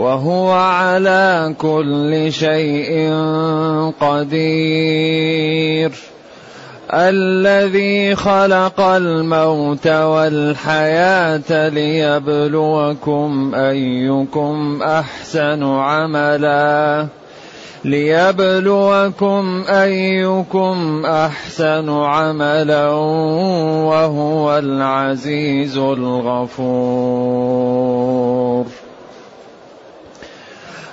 وهو 0.00 0.52
على 0.52 1.54
كل 1.58 2.32
شيء 2.32 3.12
قدير. 4.00 5.92
الذي 6.94 8.16
خلق 8.16 8.80
الموت 8.80 9.86
والحياة 9.86 11.68
ليبلوكم 11.68 13.52
أيكم 13.54 14.80
أحسن 14.82 15.64
عملا. 15.64 17.06
ليبلوكم 17.84 19.64
أيكم 19.68 21.06
أحسن 21.06 21.90
عملا 21.90 22.88
وهو 23.86 24.58
العزيز 24.58 25.78
الغفور. 25.78 27.99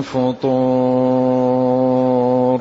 فطور. 0.00 2.60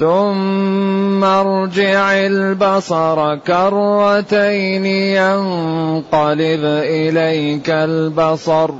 ثم 0.00 1.24
ارجع 1.24 2.12
البصر 2.12 3.36
كرتين 3.36 4.86
ينقلب 4.86 6.64
إليك 6.64 7.70
البصر. 7.70 8.70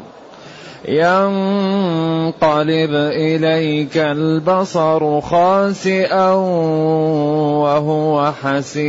ينقلب 0.89 2.95
إليك 2.95 3.97
البصر 3.97 5.20
خاسئا 5.20 6.33
وهو 7.62 8.33
حسير. 8.43 8.89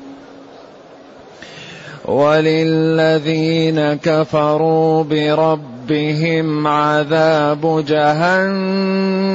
وللذين 2.11 3.93
كفروا 3.93 5.03
بربهم 5.03 6.67
عذاب 6.67 7.85
جهنم 7.87 9.31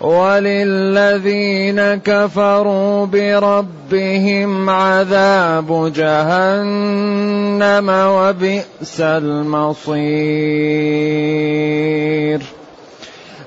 وللذين 0.00 1.80
كفروا 1.94 3.06
بربهم 3.06 4.70
عذاب 4.70 5.92
جهنم 5.96 7.88
وبئس 7.88 9.00
المصير. 9.00 10.02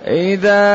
إذا 0.07 0.65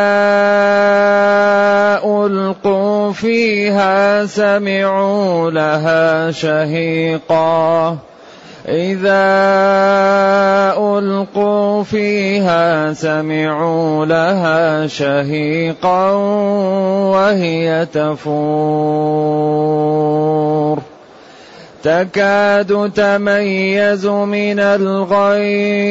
ألقوا 2.04 2.79
فيها 3.12 4.26
سمعوا 4.26 5.50
لها 5.50 6.31
شهيقا. 6.31 7.98
إذا 8.69 9.21
ألقوا 10.78 11.82
فيها 11.82 12.93
سمعوا 12.93 14.06
لها 14.06 14.87
شهيقا 14.87 16.10
وهي 17.10 17.87
تفور. 17.93 18.31
تكاد 21.82 22.92
تميز 22.94 24.06
من 24.06 24.60
الغيظ. 24.60 25.91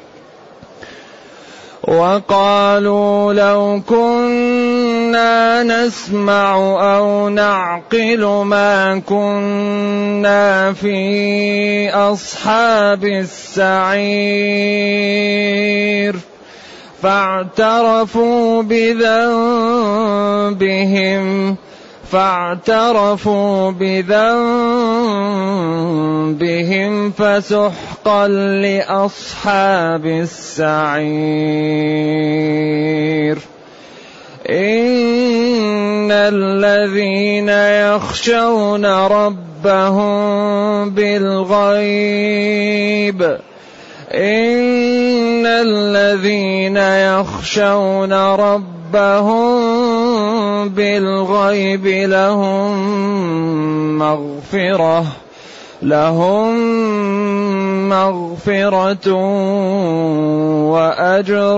وقالوا 1.83 3.33
لو 3.33 3.81
كنا 3.89 5.63
نسمع 5.63 6.55
أو 6.95 7.29
نعقل 7.29 8.25
ما 8.45 8.99
كنا 8.99 10.73
في 10.73 11.89
أصحاب 11.89 13.05
السعير 13.05 14.01
فاعترفوا 17.01 18.61
بذنبهم 18.63 19.15
فاعترفوا 22.11 23.71
بذنبهم 23.71 24.80
فسحقا 27.11 28.27
لأصحاب 28.27 30.05
السعير. 30.05 30.71
إن 34.49 36.11
الذين 36.11 37.49
يخشون 37.49 38.85
ربهم 38.85 40.19
بالغيب. 40.89 43.21
إن 44.13 45.45
الذين 45.45 46.77
يخشون 46.77 48.13
ربهم 48.13 49.59
بالغيب 50.69 51.87
لهم 51.87 52.79
مغفرة. 53.99 55.05
لهم 55.81 56.59
مغفرة 57.89 59.13
وأجر 60.71 61.57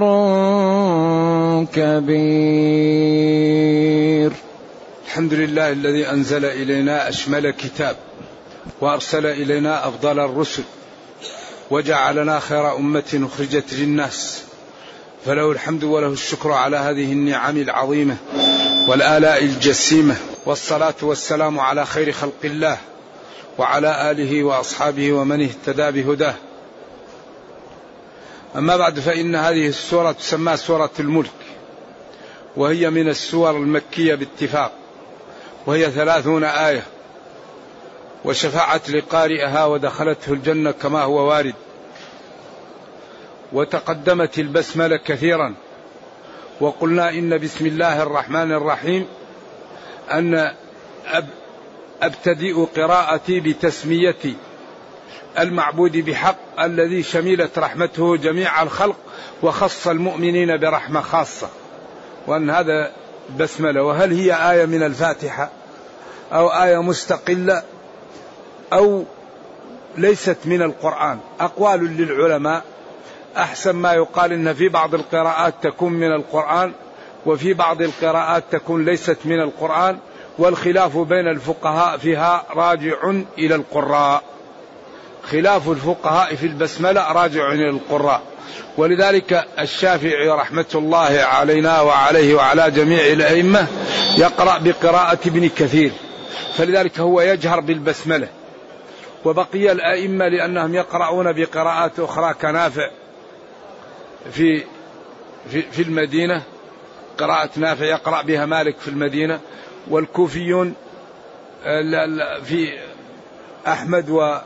كبير. 1.74 3.04
الحمد 5.06 5.34
لله 5.34 5.72
الذي 5.72 6.10
أنزل 6.10 6.46
إلينا 6.46 7.10
أشمل 7.10 7.52
كتاب 7.52 7.96
وأرسل 8.82 9.26
إلينا 9.26 9.88
أفضل 9.88 10.20
الرسل 10.20 10.64
وجعلنا 11.72 12.40
خير 12.40 12.76
أمة 12.76 13.30
أخرجت 13.34 13.74
للناس. 13.74 14.44
فله 15.26 15.52
الحمد 15.52 15.84
وله 15.84 16.08
الشكر 16.08 16.52
على 16.52 16.78
هذه 16.78 17.12
النعم 17.12 17.58
العظيمة 17.58 18.16
والآلاء 18.88 19.44
الجسيمة 19.44 20.16
والصلاة 20.46 20.96
والسلام 21.02 21.60
على 21.60 21.86
خير 21.86 22.12
خلق 22.12 22.34
الله. 22.44 22.78
وعلى 23.58 24.12
آله 24.12 24.44
وأصحابه 24.44 25.14
ومن 25.14 25.42
اهتدى 25.42 26.02
بهداه. 26.02 26.36
أما 28.56 28.78
بعد 28.78 29.00
فإن 29.00 29.36
هذه 29.36 29.68
السورة 29.68 30.12
تسمى 30.12 30.58
سورة 30.58 30.92
الملك 31.00 31.32
وهي 32.58 32.90
من 32.90 33.10
السور 33.10 33.52
المكية 33.58 34.16
باتفاق 34.16 34.72
وهي 35.66 35.92
ثلاثون 35.92 36.44
آية 36.44 36.84
وشفعت 38.26 38.90
لقارئها 38.90 39.66
ودخلته 39.66 40.34
الجنة 40.34 40.72
كما 40.72 41.02
هو 41.02 41.30
وارد. 41.30 41.56
وتقدمت 43.54 44.40
البسملة 44.40 44.98
كثيرا 44.98 45.56
وقلنا 46.62 47.10
إن 47.10 47.38
بسم 47.38 47.66
الله 47.66 48.04
الرحمن 48.04 48.52
الرحيم 48.52 49.08
أن 50.12 50.52
أبتدئ 52.04 52.66
قراءتي 52.76 53.40
بتسمية 53.40 54.16
المعبود 55.40 55.98
بحق 55.98 56.62
الذي 56.62 57.04
شملت 57.04 57.60
رحمته 57.60 58.18
جميع 58.18 58.64
الخلق 58.64 58.96
وخص 59.44 59.88
المؤمنين 59.88 60.58
برحمة 60.58 61.02
خاصة. 61.02 61.50
وأن 62.28 62.50
هذا 62.50 62.92
بسملة. 63.40 63.84
وهل 63.84 64.14
هي 64.14 64.52
آية 64.52 64.66
من 64.66 64.84
الفاتحة؟ 64.84 65.50
أو 66.34 66.48
آية 66.48 66.82
مستقلة؟ 66.82 67.64
أو 68.74 69.04
ليست 69.98 70.38
من 70.46 70.62
القرآن؟ 70.62 71.20
أقوال 71.40 71.98
للعلماء. 71.98 72.64
أحسن 73.38 73.76
ما 73.76 73.94
يقال 73.94 74.34
إن 74.34 74.54
في 74.54 74.70
بعض 74.70 74.96
القراءات 74.96 75.54
تكون 75.62 75.94
من 75.94 76.12
القرآن 76.12 76.72
وفي 77.26 77.54
بعض 77.54 77.82
القراءات 77.82 78.44
تكون 78.52 78.86
ليست 78.86 79.18
من 79.26 79.42
القرآن. 79.42 79.98
والخلاف 80.38 80.98
بين 80.98 81.28
الفقهاء 81.28 81.98
فيها 81.98 82.46
راجع 82.56 83.12
إلى 83.38 83.56
القراء. 83.56 84.24
خلاف 85.24 85.70
الفقهاء 85.70 86.36
في 86.36 86.46
البسملة 86.46 87.12
راجع 87.12 87.52
إلى 87.52 87.70
القراء. 87.70 88.22
ولذلك 88.78 89.48
الشافعي 89.60 90.30
رحمة 90.30 90.66
الله 90.76 91.20
علينا 91.22 91.82
وعليه 91.82 92.36
وعلى 92.36 92.72
جميع 92.72 93.06
الأئمة 93.06 93.68
يقرأ 94.18 94.58
بقراءة 94.58 95.20
ابن 95.26 95.50
كثير. 95.50 95.92
فلذلك 96.58 97.00
هو 97.00 97.22
يجهر 97.22 97.60
بالبسملة. 97.60 98.28
وبقي 99.26 99.72
الأئمة 99.72 100.28
لأنهم 100.28 100.76
يقرؤون 100.76 101.34
بقراءات 101.34 102.00
أخرى 102.00 102.34
كنافع 102.34 102.90
في 104.32 104.64
في, 105.50 105.62
في 105.62 105.82
المدينة. 105.82 106.44
قراءة 107.18 107.50
نافع 107.56 107.86
يقرأ 107.86 108.22
بها 108.22 108.46
مالك 108.46 108.78
في 108.80 108.88
المدينة. 108.88 109.40
والكوفيون 109.88 110.74
في 112.44 112.80
أحمد 113.68 114.10
و 114.10 114.38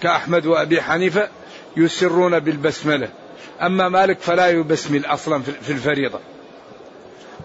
كأحمد 0.00 0.46
وأبي 0.46 0.82
حنيفة 0.82 1.28
يسرون 1.76 2.38
بالبسملة. 2.38 3.08
أما 3.62 3.88
مالك 3.88 4.20
فلا 4.20 4.50
يبسمل 4.50 5.06
أصلا 5.06 5.42
في 5.42 5.72
الفريضة. 5.72 6.18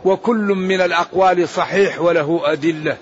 وكل 0.06 0.46
من 0.46 0.82
الأقوال 0.82 1.50
صحيح 1.50 2.02
وله 2.02 2.42
أدلة. 2.46 2.98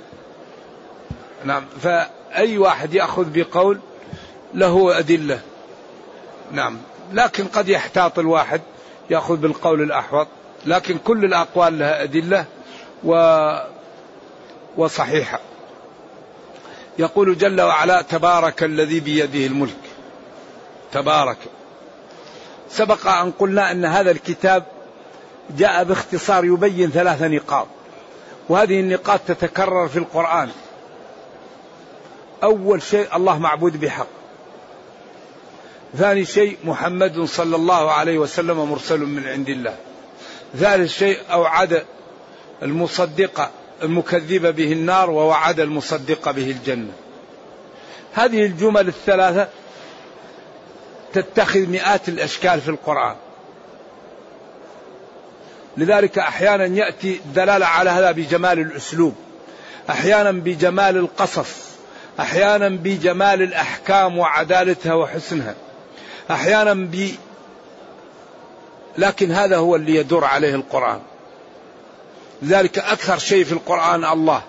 نعم 1.46 1.66
فأي 1.82 2.58
واحد 2.58 2.94
يأخذ 2.94 3.26
بقول 3.34 3.80
له 4.54 5.00
أدلة. 5.00 5.40
نعم 6.52 6.78
لكن 7.14 7.46
قد 7.46 7.70
يحتاط 7.70 8.20
الواحد 8.20 8.62
يأخذ 9.10 9.36
بالقول 9.36 9.82
الأحوط. 9.82 10.28
لكن 10.66 10.98
كل 10.98 11.26
الأقوال 11.26 11.80
لها 11.80 12.04
أدلة 12.04 12.46
و 13.04 13.14
وصحيحة. 14.78 15.40
يقول 17.00 17.38
جل 17.38 17.62
وعلا 17.62 18.02
تبارك 18.02 18.64
الذي 18.64 19.00
بيده 19.00 19.46
الملك. 19.46 19.78
تبارك. 20.92 21.38
سبق 22.70 23.08
أن 23.08 23.32
قلنا 23.32 23.72
أن 23.72 23.86
هذا 23.86 24.12
الكتاب 24.12 24.64
جاء 25.58 25.84
باختصار 25.84 26.46
يبين 26.46 26.92
ثلاث 26.92 27.22
نقاط 27.22 27.68
وهذه 28.50 28.80
النقاط 28.80 29.20
تتكرر 29.28 29.88
في 29.88 30.00
القرآن. 30.00 30.50
أول 32.44 32.82
شيء 32.82 33.16
الله 33.16 33.40
معبود 33.40 33.80
بحق. 33.80 34.08
ثاني 35.98 36.26
شيء 36.26 36.58
محمد 36.64 37.24
صلى 37.24 37.56
الله 37.56 37.92
عليه 37.92 38.18
وسلم 38.18 38.58
مرسل 38.70 39.00
من 39.00 39.28
عند 39.28 39.50
الله. 39.50 39.76
ثالث 40.56 40.92
شيء 40.92 41.20
أوعد 41.32 41.86
المصدقة 42.64 43.50
المكذب 43.84 44.56
به 44.56 44.72
النار 44.72 45.10
ووعد 45.10 45.60
المصدق 45.60 46.32
به 46.32 46.52
الجنة. 46.52 46.92
هذه 48.14 48.46
الجمل 48.46 48.88
الثلاثة 48.88 49.48
تتخذ 51.14 51.60
مئات 51.60 52.10
الأشكال 52.10 52.62
في 52.62 52.70
القرآن. 52.70 53.16
لذلك 55.78 56.20
أحيانا 56.20 56.66
يأتي 56.66 57.20
الدلالة 57.26 57.66
على 57.66 57.90
هذا 57.90 58.12
بجمال 58.12 58.60
الأسلوب 58.60 59.16
أحيانا 59.90 60.32
بجمال 60.32 60.98
القصص 60.98 61.68
أحيانا 62.20 62.70
بجمال 62.70 63.42
الأحكام 63.42 64.18
وعدالتها 64.18 64.94
وحسنها 64.94 65.56
أحيانا 66.32 66.74
ب 66.74 67.10
لكن 68.98 69.32
هذا 69.32 69.58
هو 69.58 69.76
اللي 69.76 69.96
يدور 69.96 70.26
عليه 70.26 70.56
القرآن. 70.56 71.00
لذلك 72.42 72.80
أكثر 72.80 73.18
شيء 73.18 73.44
في 73.44 73.52
القرآن 73.52 74.06
الله. 74.06 74.42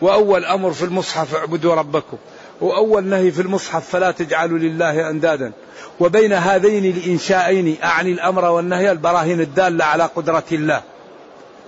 وأول 0.00 0.44
أمر 0.44 0.72
في 0.72 0.84
المصحف 0.84 1.34
اعبدوا 1.34 1.74
ربكم. 1.74 2.16
وأول 2.60 3.04
نهي 3.04 3.30
في 3.30 3.42
المصحف 3.42 3.88
فلا 3.88 4.10
تجعلوا 4.10 4.58
لله 4.58 5.10
أندادا. 5.10 5.52
وبين 6.00 6.32
هذين 6.32 6.84
الإنشائين 6.84 7.76
أعني 7.84 8.12
الأمر 8.12 8.44
والنهي 8.44 8.92
البراهين 8.92 9.40
الدالة 9.40 9.84
على 9.84 10.04
قدرة 10.04 10.44
الله. 10.52 10.82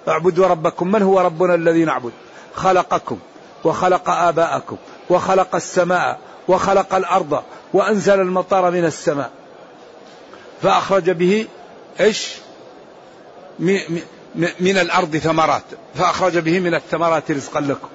اعبدوا 0.08 0.46
ربكم. 0.46 0.92
من 0.92 1.02
هو 1.02 1.20
ربنا 1.20 1.54
الذي 1.54 1.84
نعبد؟ 1.84 2.12
خلقكم. 2.54 3.18
وخلق 3.64 4.10
آباءكم. 4.10 4.76
وخلق 5.10 5.54
السماء. 5.54 6.18
وخلق 6.48 6.94
الأرض. 6.94 7.42
وأنزل 7.72 8.20
المطر 8.20 8.70
من 8.70 8.84
السماء. 8.84 9.30
فأخرج 10.62 11.10
به 11.10 11.46
إيش؟ 12.00 12.34
من 14.36 14.78
الأرض 14.78 15.16
ثمرات 15.16 15.62
فأخرج 15.94 16.38
به 16.38 16.60
من 16.60 16.74
الثمرات 16.74 17.30
رزقا 17.30 17.60
لكم. 17.60 17.88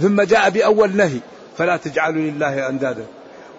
ثم 0.00 0.22
جاء 0.22 0.50
بأول 0.50 0.96
نهي 0.96 1.18
فلا 1.58 1.76
تجعلوا 1.76 2.22
لله 2.22 2.68
أندادا. 2.68 3.06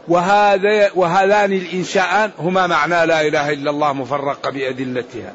وهذا 0.07 0.91
وهذان 0.95 1.53
الإنشاءان 1.53 2.31
هما 2.39 2.67
معنى 2.67 3.05
لا 3.05 3.21
إله 3.21 3.53
إلا 3.53 3.71
الله 3.71 3.93
مفرق 3.93 4.49
بأدلتها. 4.49 5.33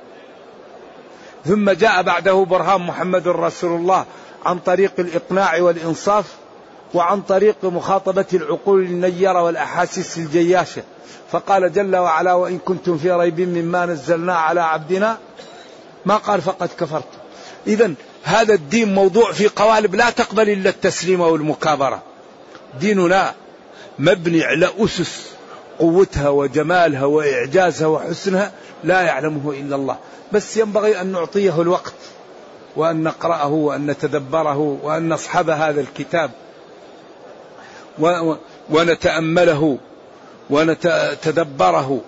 ثم 1.44 1.70
جاء 1.70 2.02
بعده 2.02 2.46
برهان 2.50 2.80
محمد 2.80 3.28
رسول 3.28 3.80
الله 3.80 4.04
عن 4.44 4.58
طريق 4.58 4.92
الإقناع 4.98 5.60
والإنصاف 5.60 6.24
وعن 6.94 7.20
طريق 7.20 7.56
مخاطبة 7.64 8.26
العقول 8.34 8.82
النيرة 8.82 9.42
والأحاسيس 9.42 10.18
الجياشة. 10.18 10.82
فقال 11.30 11.72
جل 11.72 11.96
وعلا 11.96 12.34
وإن 12.34 12.58
كنتم 12.58 12.98
في 12.98 13.10
ريب 13.10 13.40
مما 13.40 13.86
نزلنا 13.86 14.34
على 14.34 14.60
عبدنا 14.60 15.18
ما 16.06 16.16
قال 16.16 16.42
فقد 16.42 16.70
كفرت. 16.80 17.08
إذا 17.66 17.94
هذا 18.22 18.54
الدين 18.54 18.94
موضوع 18.94 19.32
في 19.32 19.48
قوالب 19.48 19.94
لا 19.94 20.10
تقبل 20.10 20.50
إلا 20.50 20.70
التسليم 20.70 21.20
والمكابرة. 21.20 22.02
ديننا 22.80 23.34
مبني 23.98 24.44
على 24.44 24.68
أسس 24.78 25.30
قوتها 25.78 26.28
وجمالها 26.28 27.04
وإعجازها 27.04 27.86
وحسنها 27.86 28.52
لا 28.84 29.00
يعلمه 29.00 29.50
إلا 29.50 29.76
الله. 29.76 29.96
بس 30.32 30.56
ينبغي 30.56 31.00
أن 31.00 31.06
نعطيه 31.06 31.62
الوقت 31.62 31.94
وأن 32.76 33.02
نقرأه 33.02 33.52
وأن 33.52 33.86
نتدبره 33.86 34.78
وأن 34.82 35.08
نصحب 35.08 35.50
هذا 35.50 35.80
الكتاب 35.80 36.30
ونتأمله 38.70 39.78
ونتدبره 40.50 42.00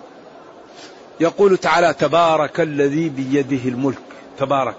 يقول 1.19 1.57
تعالى 1.57 1.93
تبارك 1.93 2.59
الذي 2.59 3.09
بيده 3.09 3.69
الملك. 3.69 3.97
تبارك. 4.37 4.75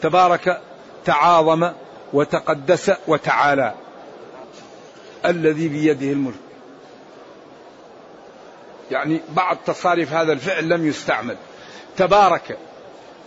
تبارك 0.00 0.60
تعاظم 1.04 1.70
وتقدس 2.12 2.92
وتعالى. 3.06 3.74
الذي 5.26 5.68
بيده 5.68 6.12
الملك. 6.12 6.34
يعني 8.90 9.20
بعض 9.28 9.56
تصاريف 9.66 10.12
هذا 10.12 10.32
الفعل 10.32 10.68
لم 10.68 10.86
يستعمل. 10.88 11.36
تبارك 11.96 12.58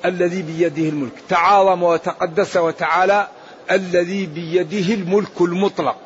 الذي 0.06 0.42
بيده 0.42 0.90
الملك. 0.90 1.14
تعاظم 1.30 1.84
وتقدس 1.84 2.58
وتعالى. 2.58 3.28
الذي 3.72 4.26
بيده 4.26 4.94
الملك 4.94 5.42
المطلق. 5.42 5.98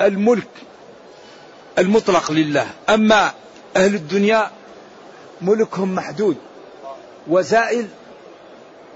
الملك 0.00 0.48
المطلق 1.78 2.32
لله. 2.32 2.66
أما 2.88 3.32
أهل 3.76 3.94
الدنيا 3.94 4.50
ملكهم 5.40 5.94
محدود 5.94 6.36
وزائل 7.28 7.88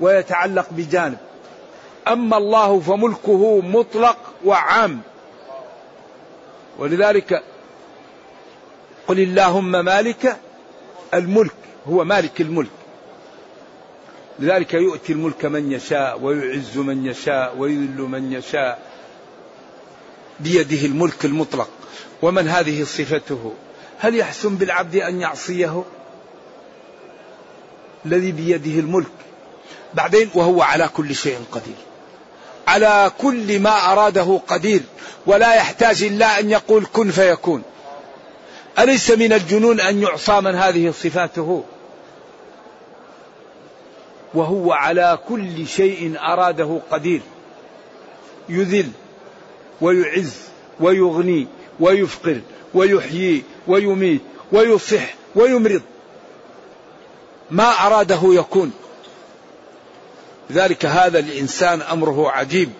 ويتعلق 0.00 0.66
بجانب. 0.70 1.18
أما 2.08 2.36
الله 2.36 2.80
فملكه 2.80 3.60
مطلق 3.60 4.16
وعام. 4.44 5.00
ولذلك 6.78 7.42
قل 9.08 9.20
اللهم 9.20 9.84
مالك 9.84 10.36
الملك 11.14 11.54
هو 11.88 12.04
مالك 12.04 12.40
الملك. 12.40 12.70
لذلك 14.38 14.74
يؤتي 14.74 15.12
الملك 15.12 15.44
من 15.44 15.72
يشاء 15.72 16.20
ويعز 16.20 16.78
من 16.78 17.06
يشاء 17.06 17.56
ويذل 17.58 18.00
من 18.00 18.32
يشاء. 18.32 18.82
بيده 20.40 20.86
الملك 20.86 21.24
المطلق. 21.24 21.68
ومن 22.22 22.48
هذه 22.48 22.84
صفته؟ 22.84 23.54
هل 24.02 24.16
يحسن 24.16 24.56
بالعبد 24.56 24.96
أن 24.96 25.20
يعصيه؟ 25.20 25.84
الذي 28.06 28.32
بيده 28.32 28.80
الملك. 28.80 29.06
بعدين 29.94 30.30
وهو 30.34 30.62
على 30.62 30.88
كل 30.88 31.14
شيء 31.14 31.38
قدير. 31.52 31.74
على 32.68 33.12
كل 33.18 33.60
ما 33.60 33.92
أراده 33.92 34.40
قدير. 34.48 34.80
ولا 35.26 35.54
يحتاج 35.54 36.02
إلا 36.02 36.40
أن 36.40 36.50
يقول 36.50 36.86
كن 36.92 37.10
فيكون. 37.10 37.62
أليس 38.78 39.10
من 39.10 39.32
الجنون 39.32 39.80
أن 39.80 40.02
يعصى 40.02 40.40
من 40.40 40.54
هذه 40.54 40.90
صفاته؟ 40.90 41.64
وهو 44.34 44.72
على 44.72 45.18
كل 45.28 45.66
شيء 45.66 46.18
أراده 46.20 46.80
قدير. 46.90 47.20
يذل 48.48 48.90
ويعز 49.80 50.34
ويغني 50.80 51.46
ويفقر 51.80 52.40
ويحيي 52.74 53.42
ويميت 53.68 54.20
ويصح 54.52 55.14
ويمرض. 55.34 55.82
ما 57.50 57.86
أراده 57.86 58.20
يكون. 58.24 58.72
ذلك 60.52 60.86
هذا 60.86 61.18
الإنسان 61.18 61.82
أمره 61.82 62.30
عجيب. 62.30 62.70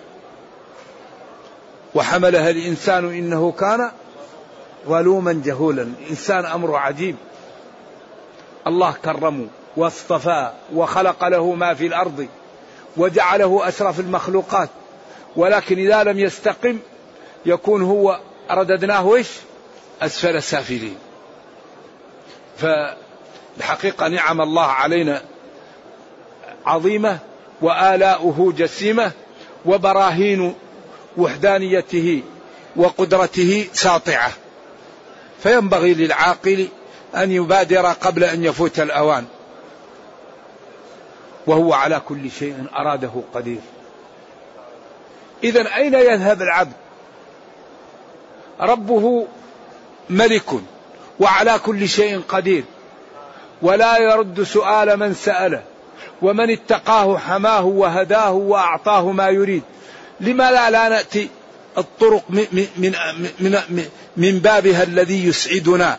وحملها 1.94 2.50
الإنسان 2.50 3.04
إنه 3.04 3.52
كان 3.52 3.90
ظلوما 4.88 5.42
جهولا. 5.44 5.82
الإنسان 5.82 6.44
امره 6.44 6.78
عجيب. 6.78 7.16
الله 8.66 8.94
كرمه 9.04 9.46
واصطفاه 9.76 10.52
وخلق 10.74 11.28
له 11.28 11.54
ما 11.54 11.74
في 11.74 11.86
الأرض 11.86 12.26
وجعله 12.96 13.68
أشرف 13.68 14.00
المخلوقات. 14.00 14.68
ولكن 15.36 15.78
إذا 15.78 16.02
لم 16.04 16.18
يستقم 16.18 16.78
يكون 17.46 17.82
هو 17.82 18.20
رددناه 18.50 19.14
إيش؟ 19.14 19.28
أسفل 20.06 20.42
سافلين. 20.42 20.96
فالحقيقة 22.58 24.08
نعم 24.08 24.40
الله 24.40 24.66
علينا 24.66 25.22
عظيمة 26.66 27.18
وآلاؤه 27.60 28.52
جسيمة 28.56 29.12
وبراهين 29.64 30.54
وحدانيته 31.16 32.22
وقدرته 32.76 33.68
ساطعة. 33.72 34.32
فينبغي 35.42 35.94
للعاقل 35.94 36.68
أن 37.16 37.32
يبادر 37.32 37.86
قبل 37.86 38.24
أن 38.24 38.44
يفوت 38.44 38.80
الأوان. 38.80 39.26
وهو 41.46 41.72
على 41.72 42.00
كل 42.08 42.30
شيء 42.30 42.66
أراده 42.76 43.10
قدير 43.34 43.60
إذا 45.44 45.76
أين 45.76 45.94
يذهب 45.94 46.42
العبد 46.42 46.72
ربه 48.60 49.26
ملك 50.10 50.50
وعلى 51.20 51.58
كل 51.58 51.88
شيء 51.88 52.20
قدير 52.28 52.64
ولا 53.62 53.98
يرد 53.98 54.42
سؤال 54.42 54.96
من 54.96 55.14
سأله 55.14 55.62
ومن 56.22 56.50
اتقاه 56.50 57.18
حماه 57.18 57.64
وهداه 57.64 58.32
وأعطاه 58.32 59.12
ما 59.12 59.28
يريد. 59.28 59.62
لماذا 60.20 60.70
لا 60.70 60.88
نأتي 60.88 61.28
الطرق 61.78 62.22
من, 62.30 62.46
من, 62.76 62.94
من, 63.40 63.84
من 64.16 64.38
بابها 64.38 64.82
الذي 64.82 65.26
يسعدنا 65.26 65.98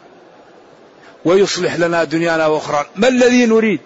ويصلح 1.26 1.76
لنا 1.76 2.04
دنيانا 2.04 2.48
وأخرى 2.48 2.86
ما 2.96 3.08
الذي 3.08 3.46
نريد؟ 3.46 3.80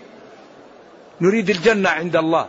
نريد 1.22 1.50
الجنة 1.50 1.90
عند 1.90 2.16
الله 2.16 2.48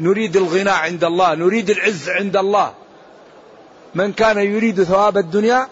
نريد 0.00 0.36
الغنى 0.36 0.70
عند 0.70 1.04
الله 1.04 1.34
نريد 1.34 1.70
العز 1.70 2.08
عند 2.08 2.36
الله. 2.36 2.72
من 3.94 4.12
كان 4.12 4.38
يريد 4.38 4.82
ثواب 4.82 5.18
الدنيا 5.18 5.68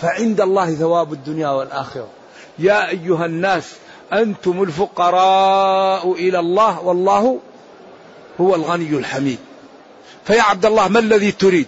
فعند 0.00 0.40
الله 0.40 0.74
ثواب 0.74 1.12
الدنيا 1.12 1.48
والآخرة. 1.48 2.08
يا 2.58 2.88
أيها 2.88 3.26
الناس 3.26 3.72
أنتم 4.12 4.62
الفقراء 4.62 6.12
إلى 6.12 6.38
الله 6.38 6.80
والله 6.80 7.38
هو 8.40 8.54
الغني 8.54 8.90
الحميد. 8.90 9.38
فيا 10.24 10.42
عبد 10.42 10.66
الله 10.66 10.88
ما 10.88 10.98
الذي 10.98 11.32
تريد؟ 11.32 11.66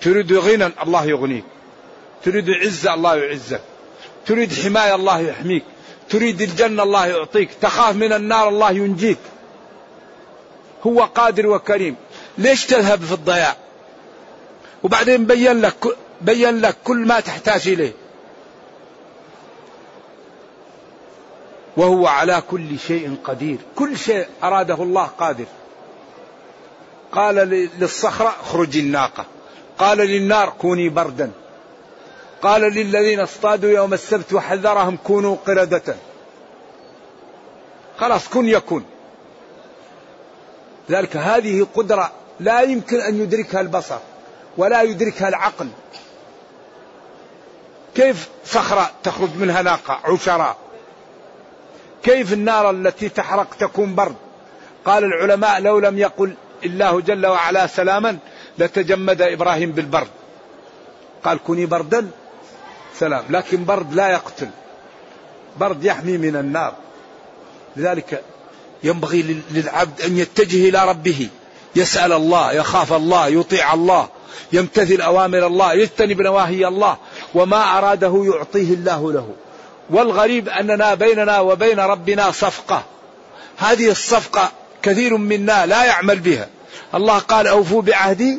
تريد 0.00 0.32
غنى 0.32 0.70
الله 0.82 1.04
يغنيك. 1.04 1.44
تريد 2.24 2.50
عزة 2.50 2.94
الله 2.94 3.16
يعزك. 3.16 3.60
تريد 4.26 4.52
حماية 4.52 4.94
الله 4.94 5.20
يحميك. 5.20 5.64
تريد 6.10 6.40
الجنة 6.40 6.82
الله 6.82 7.06
يعطيك. 7.06 7.50
تخاف 7.60 7.96
من 7.96 8.12
النار 8.12 8.48
الله 8.48 8.70
ينجيك. 8.70 9.18
هو 10.86 11.00
قادر 11.00 11.46
وكريم. 11.46 11.96
ليش 12.38 12.66
تذهب 12.66 13.00
في 13.02 13.12
الضياع؟ 13.12 13.56
وبعدين 14.82 15.26
بين 15.26 15.60
لك 15.60 15.96
بين 16.20 16.60
لك 16.60 16.76
كل 16.84 17.06
ما 17.06 17.20
تحتاج 17.20 17.68
إليه. 17.68 17.92
وهو 21.76 22.06
على 22.06 22.42
كل 22.50 22.78
شيء 22.78 23.16
قدير. 23.24 23.58
كل 23.76 23.98
شيء 23.98 24.26
أراده 24.42 24.74
الله 24.74 25.04
قادر. 25.04 25.44
قال 27.12 27.34
للصخرة 27.78 28.28
اخرج 28.28 28.76
الناقة. 28.76 29.26
قال 29.78 29.98
للنار 29.98 30.52
كوني 30.58 30.88
بردا. 30.88 31.30
قال 32.42 32.60
للذين 32.60 33.20
اصطادوا 33.20 33.70
يوم 33.70 33.94
السبت 33.94 34.32
وحذرهم 34.32 34.96
كونوا 35.04 35.36
قردة. 35.46 35.96
خلاص 37.98 38.28
كن 38.28 38.48
يكون. 38.48 38.84
ذلك 40.90 41.16
هذه 41.16 41.66
قدرة 41.74 42.12
لا 42.40 42.60
يمكن 42.60 43.00
أن 43.00 43.22
يدركها 43.22 43.60
البصر 43.60 43.98
ولا 44.56 44.82
يدركها 44.82 45.28
العقل. 45.28 45.68
كيف 47.98 48.28
صخرة 48.44 48.90
تخرج 49.02 49.28
منها 49.36 49.62
ناقة 49.62 50.00
عشراء؟ 50.04 50.56
كيف 52.02 52.32
النار 52.32 52.70
التي 52.70 53.08
تحرق 53.08 53.54
تكون 53.54 53.94
برد؟ 53.94 54.14
قال 54.84 55.04
العلماء 55.04 55.60
لو 55.60 55.78
لم 55.78 55.98
يقل 55.98 56.34
الله 56.64 57.00
جل 57.00 57.26
وعلا 57.26 57.66
سلاما 57.66 58.18
لتجمد 58.58 59.22
إبراهيم 59.22 59.72
بالبرد. 59.72 60.08
قال 61.24 61.38
كوني 61.38 61.66
بردا 61.66 62.10
سلام 62.94 63.24
لكن 63.30 63.64
برد 63.64 63.94
لا 63.94 64.08
يقتل. 64.08 64.48
برد 65.56 65.84
يحمي 65.84 66.18
من 66.18 66.36
النار. 66.36 66.74
لذلك 67.76 68.22
ينبغي 68.82 69.42
للعبد 69.50 70.00
أن 70.02 70.18
يتجه 70.18 70.68
إلى 70.68 70.88
ربه. 70.88 71.28
يسأل 71.76 72.12
الله 72.12 72.52
يخاف 72.52 72.92
الله 72.92 73.28
يطيع 73.28 73.74
الله 73.74 74.08
يمتثل 74.52 75.00
أوامر 75.00 75.46
الله 75.46 75.72
يجتنب 75.72 76.22
نواهي 76.22 76.66
الله. 76.66 76.96
وما 77.34 77.78
أراده 77.78 78.24
يعطيه 78.34 78.74
الله 78.74 79.12
له. 79.12 79.28
والغريب 79.90 80.48
أننا 80.48 80.94
بيننا 80.94 81.40
وبين 81.40 81.80
ربنا 81.80 82.30
صفقة. 82.30 82.82
هذه 83.58 83.90
الصفقة 83.90 84.52
كثير 84.82 85.16
منا 85.16 85.66
لا 85.66 85.84
يعمل 85.84 86.18
بها. 86.18 86.48
الله 86.94 87.18
قال 87.18 87.46
أوفوا 87.46 87.82
بعهدي. 87.82 88.38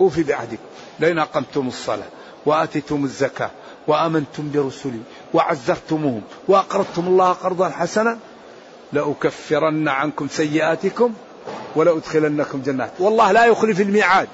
أوفي 0.00 0.22
بعهدكم 0.22 0.62
لئن 1.00 1.18
أقمتم 1.18 1.68
الصلاة 1.68 2.08
وآتيتم 2.46 3.04
الزكاة 3.04 3.50
وآمنتم 3.86 4.50
برسلي 4.54 5.00
وعزرتموهم 5.34 6.22
وأقرضتم 6.48 7.06
الله 7.06 7.32
قرضا 7.32 7.68
حسنا 7.68 8.18
لأكفرن 8.92 9.88
عنكم 9.88 10.28
سيئاتكم 10.28 11.12
ولأدخلنكم 11.76 12.62
جنات. 12.62 12.90
والله 12.98 13.32
لا 13.32 13.44
يخلف 13.44 13.80
الميعاد. 13.80 14.28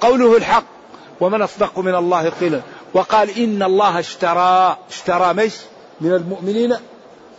قوله 0.00 0.36
الحق. 0.36 0.73
ومن 1.20 1.42
أصدق 1.42 1.78
من 1.78 1.94
الله 1.94 2.28
قيلا. 2.28 2.60
وقال 2.94 3.38
إن 3.38 3.62
الله 3.62 3.98
اشترى 3.98 4.76
اشترى 4.90 5.34
مش؟ 5.34 5.52
من 6.00 6.12
المؤمنين 6.12 6.76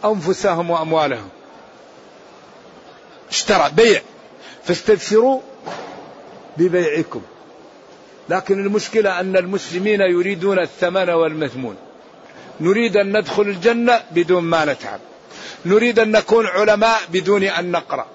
أنفسهم 0.05 0.69
وأموالهم. 0.69 1.29
اشترى 3.31 3.69
بيع. 3.75 4.01
فاستبشروا 4.63 5.39
ببيعكم. 6.57 7.21
لكن 8.29 8.65
المشكلة 8.65 9.19
أن 9.19 9.37
المسلمين 9.37 10.01
يريدون 10.01 10.59
الثمن 10.59 11.09
والمثمون. 11.09 11.75
نريد 12.59 12.97
أن 12.97 13.17
ندخل 13.17 13.41
الجنة 13.41 14.03
بدون 14.11 14.43
ما 14.43 14.65
نتعب. 14.65 14.99
نريد 15.65 15.99
أن 15.99 16.11
نكون 16.11 16.45
علماء 16.45 16.99
بدون 17.09 17.43
أن 17.43 17.71
نقرأ. 17.71 18.05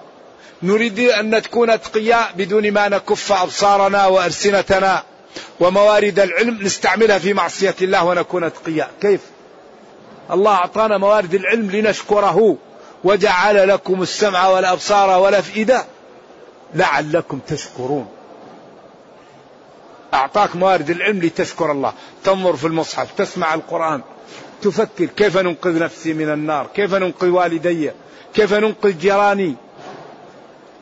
نريد 0.62 1.00
أن 1.00 1.30
نكون 1.30 1.70
أتقياء 1.70 2.32
بدون 2.36 2.70
ما 2.70 2.88
نكف 2.88 3.32
أبصارنا 3.32 4.06
وألسنتنا. 4.06 5.02
وموارد 5.60 6.20
العلم 6.20 6.58
نستعملها 6.62 7.18
في 7.18 7.32
معصية 7.32 7.74
الله 7.82 8.04
ونكون 8.04 8.44
أتقياء. 8.44 8.90
كيف؟ 9.00 9.20
الله 10.30 10.50
أعطانا 10.50 10.98
موارد 10.98 11.34
العلم 11.34 11.70
لنشكره 11.70 12.56
وجعل 13.04 13.68
لكم 13.68 14.02
السمع 14.02 14.48
والأبصار 14.48 15.20
والأفئدة 15.20 15.84
لعلكم 16.74 17.38
تشكرون. 17.46 18.08
أعطاك 20.14 20.56
موارد 20.56 20.90
العلم 20.90 21.18
لتشكر 21.18 21.72
الله. 21.72 21.92
تنظر 22.24 22.56
في 22.56 22.66
المصحف 22.66 23.12
تسمع 23.16 23.54
القرآن 23.54 24.02
تفكر 24.62 25.04
كيف 25.04 25.36
ننقذ 25.38 25.78
نفسي 25.78 26.12
من 26.12 26.32
النار 26.32 26.66
كيف 26.74 26.94
ننقذ 26.94 27.28
والدي 27.28 27.90
كيف 28.34 28.54
ننقذ 28.54 28.98
جيراني 28.98 29.54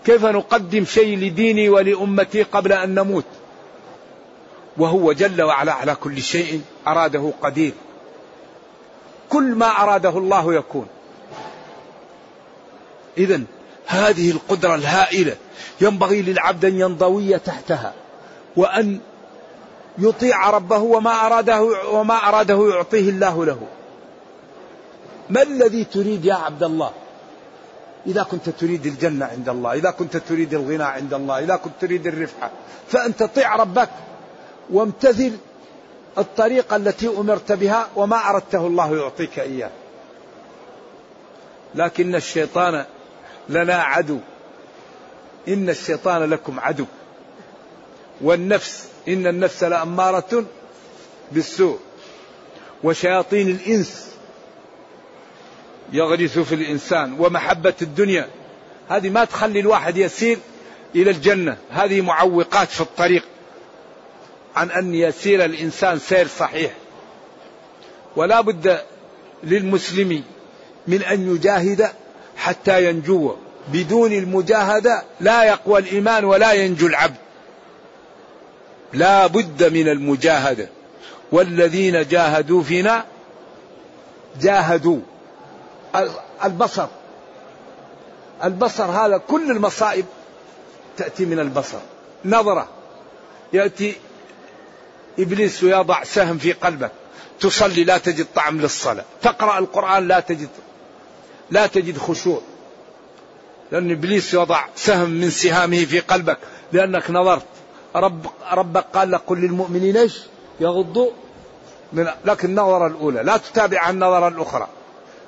كيف 0.07 0.25
نقدم 0.25 0.85
شيء 0.85 1.19
لديني 1.19 1.69
ولأمتي 1.69 2.43
قبل 2.43 2.73
أن 2.73 2.95
نموت. 2.95 3.25
وهو 4.79 5.13
جل 5.13 5.43
وعلا 5.43 5.73
على 5.73 5.95
كل 5.95 6.23
شيء 6.23 6.63
أراده 6.87 7.33
قدير 7.43 7.73
كل 9.29 9.55
ما 9.55 9.67
أراده 9.67 10.19
الله 10.19 10.55
يكون 10.55 10.87
إذا 13.19 13.43
هذه 13.87 14.31
القدرة 14.31 14.75
الهائلة 14.75 15.37
ينبغي 15.81 16.23
للعبد 16.23 16.65
أن 16.65 16.81
ينضوي 16.81 17.39
تحتها 17.39 17.95
وأن 18.57 19.01
يطيع 19.99 20.51
ربه 20.51 20.79
وما 20.79 21.27
أراده 21.27 21.63
وما 21.93 22.15
أراده 22.15 22.69
يعطيه 22.71 23.09
الله 23.11 23.45
له. 23.45 23.61
ما 25.31 25.43
الذي 25.43 25.85
تريد 25.85 26.25
يا 26.25 26.35
عبد 26.35 26.63
الله؟ 26.63 26.91
إذا 28.07 28.23
كنت 28.23 28.49
تريد 28.49 28.87
الجنة 28.87 29.27
عند 29.27 29.49
الله، 29.49 29.73
إذا 29.73 29.91
كنت 29.91 30.17
تريد 30.17 30.55
الغنى 30.55 30.83
عند 30.83 31.15
الله، 31.15 31.39
إذا 31.39 31.57
كنت 31.57 31.73
تريد 31.81 32.07
الرفعة، 32.07 32.51
فأنت 32.89 33.23
طيع 33.23 33.57
ربك 33.57 33.89
وامتثل 34.71 35.33
الطريقة 36.19 36.77
التي 36.77 37.09
أمرت 37.09 37.53
بها 37.53 37.89
وما 37.97 38.31
أردته 38.31 38.67
الله 38.67 38.97
يعطيك 38.97 39.39
إياه. 39.39 39.71
لكن 41.75 42.15
الشيطان 42.15 42.85
لنا 43.49 43.75
عدو. 43.75 44.19
إن 45.49 45.69
الشيطان 45.69 46.31
لكم 46.31 46.61
عدو. 46.61 46.85
والنفس 48.21 48.89
إن 49.09 49.27
النفس 49.27 49.65
لأمارة 49.65 50.45
بالسوء 51.33 51.79
وشياطين 52.85 53.49
الإنس 53.49 54.09
يغرس 55.93 56.39
في 56.39 56.55
الإنسان 56.55 57.17
ومحبة 57.19 57.75
الدنيا 57.83 58.29
هذه 58.89 59.11
ما 59.11 59.25
تخلي 59.25 59.61
الواحد 59.61 59.97
يسير 59.97 60.39
إلى 60.95 61.11
الجنة 61.11 61.57
هذه 61.71 62.01
معوقات 62.01 62.69
في 62.69 62.81
الطريق 62.81 63.25
عن 64.59 64.71
أن 64.71 64.95
يسير 64.95 65.45
الإنسان 65.45 65.99
سير 65.99 66.29
صحيح. 66.29 66.73
ولا 68.17 68.41
بد 68.41 68.81
للمسلم 69.45 70.23
من 70.87 71.03
أن 71.03 71.35
يجاهد 71.35 71.89
حتى 72.37 72.89
ينجو. 72.89 73.35
بدون 73.73 74.13
المجاهدة 74.13 75.03
لا 75.21 75.45
يقوى 75.45 75.81
الإيمان 75.81 76.25
ولا 76.25 76.53
ينجو 76.53 76.87
العبد. 76.87 77.17
لا 78.93 79.27
بد 79.27 79.73
من 79.73 79.89
المجاهدة. 79.89 80.69
والذين 81.33 82.09
جاهدوا 82.09 82.63
فينا 82.63 83.05
جاهدوا. 84.41 85.01
البصر. 86.45 86.87
البصر 88.45 88.85
هذا 88.85 89.17
كل 89.17 89.51
المصائب 89.51 90.05
تأتي 90.97 91.25
من 91.25 91.39
البصر. 91.39 91.79
نظرة. 92.25 92.69
يأتي 93.53 93.95
إبليس 95.19 95.65
ويضع 95.65 96.05
سهم 96.05 96.39
في 96.39 96.53
قلبك. 96.53 96.93
تصلي 97.41 97.85
لا 97.85 97.99
تجد 97.99 98.27
طعم 98.35 98.61
للصلاة. 98.61 99.05
تقرأ 99.23 99.59
القرآن 99.59 100.09
لا 100.09 100.21
تجد 100.21 100.49
لا 101.51 101.67
تجد 101.67 101.99
خشوع. 101.99 102.41
لأن 103.73 103.91
إبليس 103.91 104.35
يضع 104.35 104.65
سهم 104.77 105.11
من 105.11 105.31
سهامه 105.31 105.85
في 105.85 106.01
قلبك. 106.01 106.39
لأنك 106.73 107.11
نظرت. 107.11 107.47
رب 107.97 108.27
ربك 108.53 108.85
قال 108.95 109.11
لك 109.11 109.21
قل 109.27 109.39
للمؤمنين 109.39 109.97
إيش؟ 109.97 110.19
يغضوا 110.61 111.11
من 111.93 112.09
لكن 112.25 112.49
النظرة 112.49 112.87
الأولى. 112.87 113.23
لا 113.23 113.37
تتابع 113.37 113.91
النظرة 113.91 114.29
الأخرى. 114.29 114.69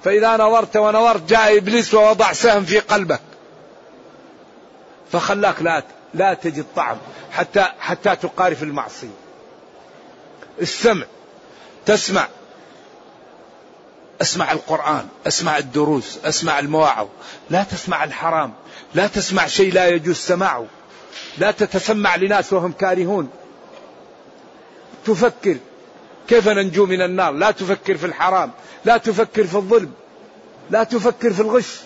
فإذا 0.05 0.37
نظرت 0.37 0.76
ونظرت 0.76 1.29
جاء 1.29 1.57
إبليس 1.57 1.94
ووضع 1.94 2.33
سهم 2.33 2.64
في 2.64 2.79
قلبك. 2.79 3.20
فخلاك 5.12 5.62
لا 5.62 5.83
لا 6.14 6.35
تجد 6.35 6.64
طعم. 6.76 6.96
حتى 7.33 7.66
حتى 7.81 8.16
تقارف 8.16 8.62
المعصية. 8.62 9.30
السمع. 10.61 11.07
تسمع. 11.87 12.29
أسمع 14.23 14.53
القرآن 14.53 15.09
أسمع 15.27 15.59
الدروس 15.59 16.18
أسمع 16.25 16.59
المواعظ. 16.59 17.09
لا 17.51 17.62
تسمع 17.64 18.05
الحرام. 18.05 18.53
لا 18.94 19.07
تسمع 19.07 19.46
شيء 19.46 19.73
لا 19.73 19.88
يجوز 19.88 20.16
سماعه. 20.16 20.66
لا 21.38 21.51
تتسمع 21.51 22.16
لناس 22.16 22.53
وهم 22.53 22.73
كارهون. 22.73 23.31
تفكر. 25.07 25.57
كيف 26.29 26.49
ننجو 26.49 26.87
من 26.87 27.03
النار؟ 27.03 27.33
لا 27.33 27.51
تفكر 27.51 27.96
في 27.96 28.07
الحرام. 28.07 28.51
لا 28.85 28.96
تفكر 28.96 29.46
في 29.46 29.55
الظلم. 29.55 29.92
لا 30.70 30.85
تفكر 30.85 31.33
في 31.33 31.40
الغش. 31.40 31.77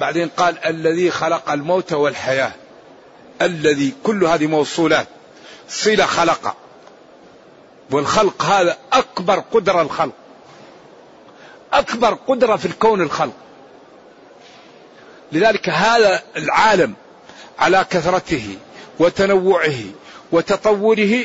بعدين 0.00 0.28
قال 0.28 0.58
الذي 0.64 1.10
خلق 1.10 1.50
الموت 1.50 1.92
والحياة. 1.92 2.52
الذي 3.42 3.94
كل 4.02 4.24
هذه 4.24 4.46
موصولات. 4.46 5.06
صلة 5.68 6.06
خلق. 6.06 6.56
والخلق 7.92 8.42
هذا 8.42 8.76
أكبر 8.92 9.38
قدرة 9.52 9.82
الخلق. 9.82 10.12
أكبر 11.72 12.14
قدرة 12.14 12.56
في 12.56 12.66
الكون 12.66 13.00
الخلق. 13.00 13.32
لذلك 15.32 15.68
هذا 15.68 16.22
العالم 16.36 16.94
على 17.58 17.86
كثرته 17.90 18.56
وتنوعه 18.98 19.78
وتطوره 20.32 21.24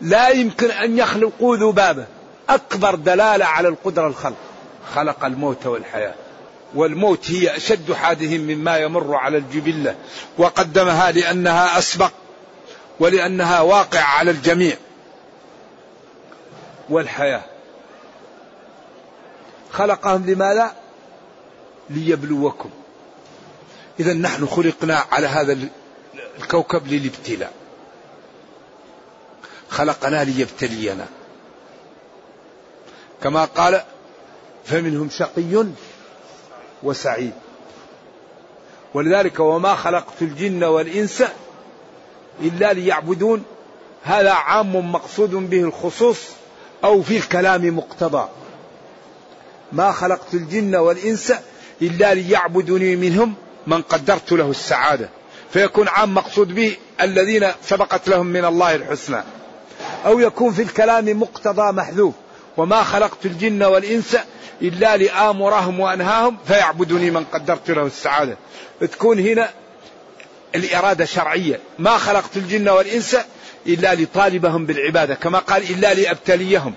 لا 0.00 0.28
يمكن 0.28 0.70
أن 0.70 0.98
يخلقوا 0.98 1.56
ذبابة. 1.56 2.06
أكبر 2.48 2.94
دلالة 2.94 3.44
على 3.44 3.68
القدرة 3.68 4.06
الخلق. 4.06 4.36
خلق 4.94 5.24
الموت 5.24 5.66
والحياة. 5.66 6.14
والموت 6.74 7.30
هي 7.30 7.56
أشد 7.56 7.92
حادث 7.92 8.32
مما 8.32 8.78
يمر 8.78 9.14
على 9.14 9.38
الجبلة 9.38 9.94
وقدمها 10.38 11.10
لأنها 11.10 11.78
أسبق 11.78 12.12
ولأنها 13.00 13.60
واقع 13.60 14.00
على 14.00 14.30
الجميع. 14.30 14.76
والحياة. 16.90 17.42
خلقهم 19.72 20.26
لماذا؟ 20.26 20.74
ليبلوكم. 21.90 22.70
إذا 24.00 24.12
نحن 24.12 24.46
خلقنا 24.46 25.04
على 25.12 25.26
هذا 25.26 25.58
الكوكب 26.38 26.86
للابتلاء. 26.86 27.52
خلقنا 29.68 30.24
ليبتلينا. 30.24 31.06
كما 33.22 33.44
قال 33.44 33.82
فمنهم 34.64 35.08
شقي 35.10 35.66
وسعيد. 36.82 37.32
ولذلك 38.94 39.40
وما 39.40 39.74
خلقت 39.74 40.22
الجن 40.22 40.64
والإنس 40.64 41.22
إلا 42.40 42.72
ليعبدون. 42.72 43.44
هذا 44.02 44.32
عام 44.32 44.92
مقصود 44.92 45.30
به 45.30 45.60
الخصوص 45.60 46.39
أو 46.84 47.02
في 47.02 47.16
الكلام 47.16 47.76
مقتضى. 47.76 48.28
ما 49.72 49.92
خلقت 49.92 50.34
الجن 50.34 50.76
والإنس 50.76 51.32
إلا 51.82 52.14
ليعبدوني 52.14 52.96
منهم 52.96 53.34
من 53.66 53.82
قدرت 53.82 54.32
له 54.32 54.50
السعادة. 54.50 55.08
فيكون 55.52 55.88
عام 55.88 56.14
مقصود 56.14 56.54
به 56.54 56.76
الذين 57.00 57.48
سبقت 57.64 58.08
لهم 58.08 58.26
من 58.26 58.44
الله 58.44 58.74
الحسنى. 58.74 59.22
أو 60.06 60.18
يكون 60.20 60.52
في 60.52 60.62
الكلام 60.62 61.20
مقتضى 61.20 61.72
محذوف. 61.72 62.14
وما 62.56 62.82
خلقت 62.82 63.26
الجن 63.26 63.62
والإنس 63.62 64.16
إلا 64.62 64.96
لآمرهم 64.96 65.80
وأنهاهم 65.80 66.36
فيعبدوني 66.46 67.10
من 67.10 67.24
قدرت 67.24 67.70
له 67.70 67.86
السعادة. 67.86 68.36
تكون 68.80 69.18
هنا 69.18 69.50
الإرادة 70.54 71.04
شرعية. 71.04 71.60
ما 71.78 71.98
خلقت 71.98 72.36
الجن 72.36 72.68
والإنس 72.68 73.16
إلا 73.66 73.94
لطالبهم 73.94 74.66
بالعبادة 74.66 75.14
كما 75.14 75.38
قال 75.38 75.70
إلا 75.70 75.94
لأبتليهم. 75.94 76.74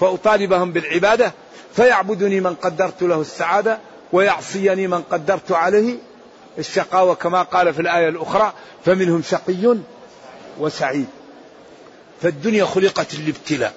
فأطالبهم 0.00 0.72
بالعبادة 0.72 1.32
فيعبدني 1.76 2.40
من 2.40 2.54
قدرت 2.54 3.02
له 3.02 3.20
السعادة 3.20 3.78
ويعصيني 4.12 4.86
من 4.86 5.02
قدرت 5.02 5.52
عليه 5.52 5.96
الشقاوة 6.58 7.14
كما 7.14 7.42
قال 7.42 7.74
في 7.74 7.80
الآية 7.82 8.08
الأخرى 8.08 8.52
فمنهم 8.84 9.22
شقي 9.22 9.76
وسعيد. 10.58 11.06
فالدنيا 12.22 12.64
خلقت 12.64 13.14
للابتلاء. 13.14 13.74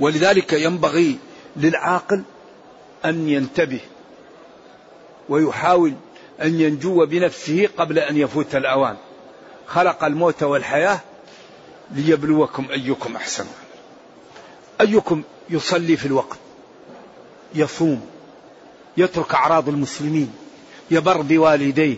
ولذلك 0.00 0.52
ينبغي 0.52 1.18
للعاقل 1.56 2.22
أن 3.04 3.28
ينتبه 3.28 3.80
ويحاول 5.28 5.94
أن 6.42 6.60
ينجو 6.60 7.06
بنفسه 7.06 7.68
قبل 7.76 7.98
أن 7.98 8.16
يفوت 8.16 8.54
الأوان. 8.54 8.96
خلق 9.74 10.04
الموت 10.04 10.42
والحياة 10.42 11.00
ليبلوكم 11.90 12.66
أيكم 12.70 13.16
أحسن. 13.16 13.46
أيكم 14.80 15.22
يصلي 15.50 15.96
في 15.96 16.06
الوقت 16.06 16.38
يصوم 17.54 18.06
يترك 18.96 19.34
أعراض 19.34 19.68
المسلمين 19.68 20.32
يبر 20.90 21.20
بوالديه 21.20 21.96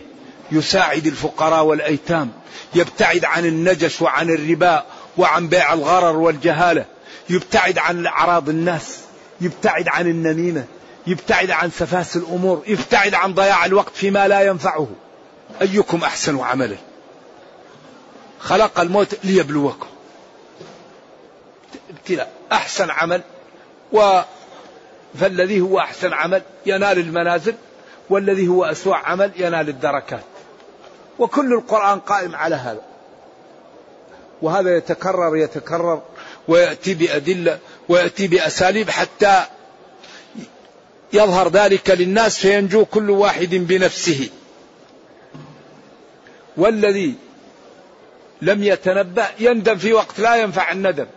يساعد 0.51 1.07
الفقراء 1.07 1.63
والأيتام 1.63 2.31
يبتعد 2.75 3.25
عن 3.25 3.45
النجش 3.45 4.01
وعن 4.01 4.29
الربا 4.29 4.85
وعن 5.17 5.47
بيع 5.47 5.73
الغرر 5.73 6.17
والجهالة 6.17 6.85
يبتعد 7.29 7.77
عن 7.77 8.05
أعراض 8.05 8.49
الناس 8.49 8.99
يبتعد 9.41 9.87
عن 9.87 10.07
النميمة 10.07 10.65
يبتعد 11.07 11.51
عن 11.51 11.71
سفاس 11.71 12.15
الأمور 12.15 12.63
يبتعد 12.67 13.13
عن 13.13 13.33
ضياع 13.33 13.65
الوقت 13.65 13.95
فيما 13.95 14.27
لا 14.27 14.41
ينفعه. 14.41 14.87
أيكم 15.61 16.03
أحسن 16.03 16.39
عملا 16.39 16.77
خلق 18.45 18.79
الموت 18.79 19.15
ليبلوكم. 19.23 19.87
ابتلاء 21.89 22.31
أحسن 22.51 22.89
عمل 22.89 23.21
و 23.93 24.21
فالذي 25.19 25.61
هو 25.61 25.79
أحسن 25.79 26.13
عمل 26.13 26.41
ينال 26.65 26.99
المنازل 26.99 27.55
والذي 28.09 28.47
هو 28.47 28.65
أسوأ 28.65 28.95
عمل 28.95 29.31
ينال 29.35 29.69
الدركات. 29.69 30.23
وكل 31.19 31.53
القرآن 31.53 31.99
قائم 31.99 32.35
على 32.35 32.55
هذا. 32.55 32.81
وهذا 34.41 34.77
يتكرر 34.77 35.37
يتكرر 35.37 36.01
ويأتي 36.47 36.93
بأدلة 36.93 37.59
ويأتي 37.89 38.27
بأساليب 38.27 38.89
حتى 38.89 39.45
يظهر 41.13 41.49
ذلك 41.49 41.89
للناس 41.89 42.37
فينجو 42.37 42.85
كل 42.85 43.09
واحد 43.09 43.49
بنفسه. 43.49 44.29
والذي 46.57 47.15
لم 48.41 48.63
يتنبأ 48.63 49.27
يندم 49.39 49.77
في 49.77 49.93
وقت 49.93 50.19
لا 50.19 50.35
ينفع 50.35 50.71
الندم. 50.71 51.07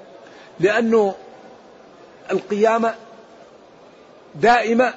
لأنه 0.60 1.14
القيامة 2.30 2.94
دائمة 4.34 4.94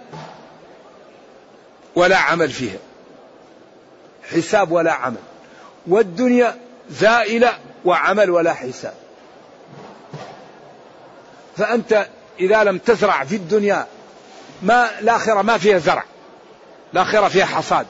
ولا 1.96 2.18
عمل 2.18 2.50
فيها. 2.50 2.80
حساب 4.32 4.72
ولا 4.72 4.92
عمل. 4.92 5.18
والدنيا 5.88 6.58
زائلة 6.90 7.58
وعمل 7.86 8.30
ولا 8.30 8.54
حساب. 8.54 8.94
فأنت 11.58 12.08
إذا 12.40 12.64
لم 12.64 12.78
تزرع 12.78 13.24
في 13.24 13.36
الدنيا 13.36 13.88
ما 14.62 15.00
الآخرة 15.00 15.42
ما 15.42 15.58
فيها 15.58 15.78
زرع. 15.78 16.04
الآخرة 16.94 17.28
فيها 17.28 17.46
حصاد. 17.46 17.86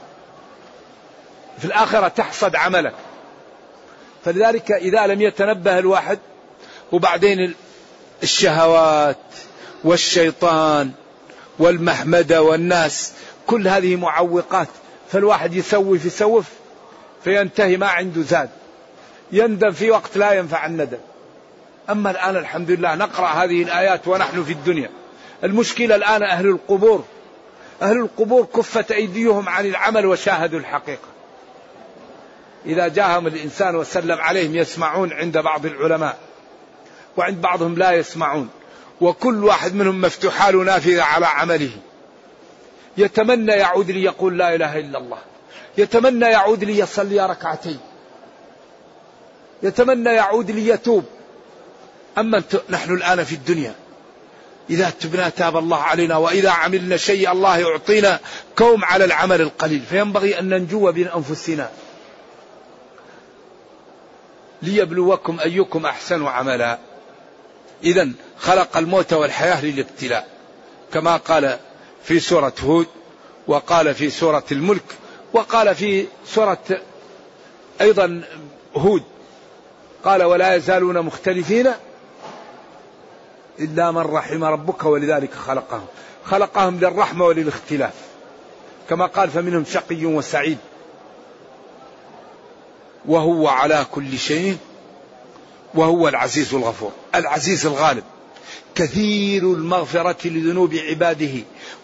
في 1.58 1.64
الآخرة 1.64 2.08
تحصد 2.08 2.56
عملك. 2.56 2.94
فلذلك 4.24 4.72
إذا 4.72 5.06
لم 5.06 5.20
يتنبه 5.20 5.78
الواحد 5.78 6.18
وبعدين 6.92 7.54
الشهوات 8.22 9.16
والشيطان 9.84 10.90
والمحمدة 11.58 12.42
والناس 12.42 13.12
كل 13.46 13.68
هذه 13.68 13.96
معوقات 13.96 14.68
فالواحد 15.12 15.54
يسوف 15.54 16.04
يسوف 16.04 16.46
فينتهي 17.24 17.76
ما 17.76 17.86
عنده 17.86 18.22
زاد. 18.22 18.50
يندم 19.32 19.70
في 19.70 19.90
وقت 19.90 20.16
لا 20.16 20.32
ينفع 20.32 20.66
الندم. 20.66 20.98
أما 21.90 22.10
الآن 22.10 22.36
الحمد 22.36 22.70
لله 22.70 22.94
نقرأ 22.94 23.26
هذه 23.26 23.62
الآيات 23.62 24.08
ونحن 24.08 24.44
في 24.44 24.52
الدنيا. 24.52 24.90
المشكلة 25.44 25.94
الآن 25.94 26.22
أهل 26.22 26.46
القبور. 26.46 27.04
أهل 27.82 27.96
القبور 27.96 28.46
كفت 28.56 28.92
أيديهم 28.92 29.48
عن 29.48 29.66
العمل 29.66 30.06
وشاهدوا 30.06 30.58
الحقيقة. 30.58 31.11
إذا 32.66 32.88
جاءهم 32.88 33.26
الإنسان 33.26 33.76
وسلم 33.76 34.20
عليهم 34.20 34.56
يسمعون 34.56 35.12
عند 35.12 35.38
بعض 35.38 35.66
العلماء 35.66 36.18
وعند 37.16 37.40
بعضهم 37.40 37.74
لا 37.74 37.92
يسمعون 37.92 38.48
وكل 39.00 39.44
واحد 39.44 39.74
منهم 39.74 40.00
مفتوحة 40.00 40.50
له 40.50 40.64
نافذة 40.64 41.02
على 41.02 41.26
عمله. 41.26 41.70
يتمنى 42.96 43.52
يعود 43.52 43.90
لي 43.90 44.02
يقول 44.02 44.38
لا 44.38 44.54
إله 44.54 44.78
إلا 44.78 44.98
الله. 44.98 45.18
يتمنى 45.78 46.24
يعود 46.24 46.64
لي 46.64 46.78
يصلي 46.78 47.26
ركعتين. 47.26 47.78
يتمنى 49.62 50.10
يعود 50.10 50.50
لي 50.50 50.68
يتوب. 50.68 51.04
أما 52.18 52.42
نحن 52.70 52.94
الآن 52.94 53.24
في 53.24 53.34
الدنيا. 53.34 53.74
إذا 54.70 54.90
تبنا 55.00 55.28
تاب 55.28 55.56
الله 55.56 55.82
علينا 55.82 56.16
وإذا 56.16 56.50
عملنا 56.50 56.96
شيء 56.96 57.32
الله 57.32 57.58
يعطينا 57.58 58.20
كوم 58.58 58.84
على 58.84 59.04
العمل 59.04 59.40
القليل. 59.40 59.82
فينبغي 59.90 60.38
أن 60.38 60.48
ننجو 60.48 60.92
بين 60.92 61.08
أنفسنا. 61.08 61.70
ليبلوكم 64.62 65.40
أيكم 65.40 65.86
أحسن 65.86 66.26
عملا. 66.26 66.78
إذا 67.84 68.08
خلق 68.38 68.76
الموت 68.76 69.12
والحياة 69.12 69.64
للابتلاء. 69.64 70.28
كما 70.92 71.16
قال 71.16 71.58
في 72.04 72.20
سورة 72.20 72.52
هود 72.64 72.86
وقال 73.46 73.94
في 73.94 74.10
سورة 74.10 74.44
الملك 74.52 74.84
وقال 75.32 75.74
في 75.74 76.06
سورة 76.26 76.64
أيضا 77.80 78.22
هود. 78.76 79.02
قال 80.04 80.22
ولا 80.22 80.54
يزالون 80.54 81.02
مختلفين 81.02 81.72
إلا 83.60 83.90
من 83.90 83.98
رحم 83.98 84.44
ربك 84.44 84.84
ولذلك 84.84 85.34
خلقهم. 85.34 85.86
خلقهم 86.24 86.80
للرحمة 86.80 87.24
وللاختلاف. 87.24 87.94
كما 88.90 89.06
قال 89.06 89.30
فمنهم 89.30 89.64
شقي 89.64 90.04
وسعيد. 90.06 90.58
وهو 93.06 93.48
على 93.48 93.86
كل 93.90 94.18
شيء 94.18 94.56
وهو 95.74 96.08
العزيز 96.08 96.54
الغفور 96.54 96.92
العزيز 97.14 97.66
الغالب. 97.66 98.04
كثير 98.74 99.42
المغفرة 99.42 100.28
لذنوب 100.28 100.74
عباده. 100.74 101.32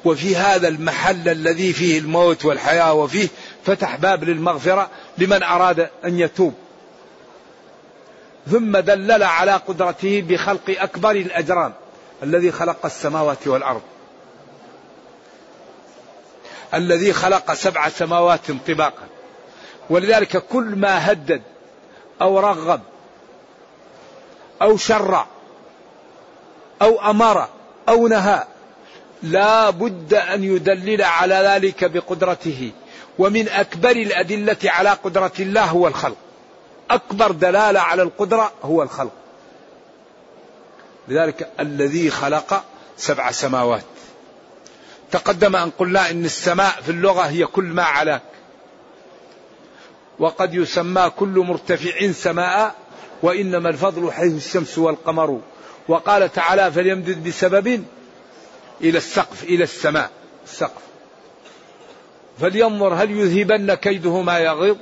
وفي 0.05 0.37
هذا 0.37 0.69
المحل 0.69 1.29
الذي 1.29 1.73
فيه 1.73 1.99
الموت 1.99 2.45
والحياة 2.45 2.95
وفيه 2.95 3.29
فتح 3.65 3.97
باب 3.97 4.25
للمغفرة 4.25 4.91
لمن 5.19 5.43
أراد 5.43 5.91
أن 6.05 6.19
يتوب. 6.19 6.55
ثم 8.51 8.79
دلل 8.79 9.23
على 9.23 9.53
قدرته 9.53 10.25
بخلق 10.29 10.61
أكبر 10.69 11.11
الأجرام 11.11 11.73
الذي 12.23 12.53
خلق 12.53 12.87
السماوات 12.87 13.47
والأرض. 13.47 13.83
الذي 16.75 17.13
خلق 17.13 17.55
سبع 17.55 17.89
سماوات 17.89 18.41
طباقا. 18.69 19.18
ولذلك 19.91 20.37
كل 20.37 20.65
ما 20.65 21.13
هدد 21.13 21.43
أو 22.21 22.41
رغب 22.41 22.81
أو 24.63 24.77
شرع 24.77 25.27
أو 26.83 27.11
أمر 27.11 27.49
أو 27.89 28.09
نهى 28.09 28.45
لا 29.23 29.71
بد 29.71 30.15
أن 30.15 30.45
يدلل 30.45 31.03
على 31.03 31.35
ذلك 31.35 31.85
بقدرته 31.85 32.73
ومن 33.19 33.49
أكبر 33.49 33.91
الأدلة 33.91 34.57
على 34.65 34.91
قدرة 34.91 35.33
الله 35.41 35.65
هو 35.65 35.89
الخلق. 35.89 36.17
أكبر 36.91 37.31
دلالة 37.31 37.81
على 37.81 38.03
القدرة 38.03 38.53
هو 38.63 38.83
الخلق. 38.83 39.13
لذلك 41.09 41.51
الذي 41.61 42.11
خلق 42.11 42.65
سبع 42.97 43.31
سماوات. 43.31 43.85
تقدم 45.11 45.57
أن 45.57 45.71
قلنا 45.71 46.11
إن 46.11 46.25
السماء 46.25 46.71
في 46.71 46.89
اللغة 46.91 47.23
هي 47.23 47.47
كل 47.47 47.65
ما 47.65 47.83
علاك 47.83 48.23
وقد 50.19 50.55
يسمى 50.55 51.11
كل 51.17 51.45
مرتفع 51.49 52.13
سماء 52.13 52.75
وإنما 53.23 53.69
الفضل 53.69 54.13
حيث 54.13 54.35
الشمس 54.35 54.79
والقمر. 54.79 55.41
وقال 55.89 56.33
تعالى 56.33 56.73
فليمدد 56.73 57.29
بسبب 57.29 57.85
إلى 58.81 58.99
السقف 58.99 59.45
إلى 59.45 59.65
السماء 59.65 60.11
السقف. 60.45 60.83
فلينظر 62.41 62.95
هل 62.95 63.11
يذهبن 63.11 63.75
كيده 63.75 64.21
ما 64.23 64.39
يغيظ. 64.39 64.77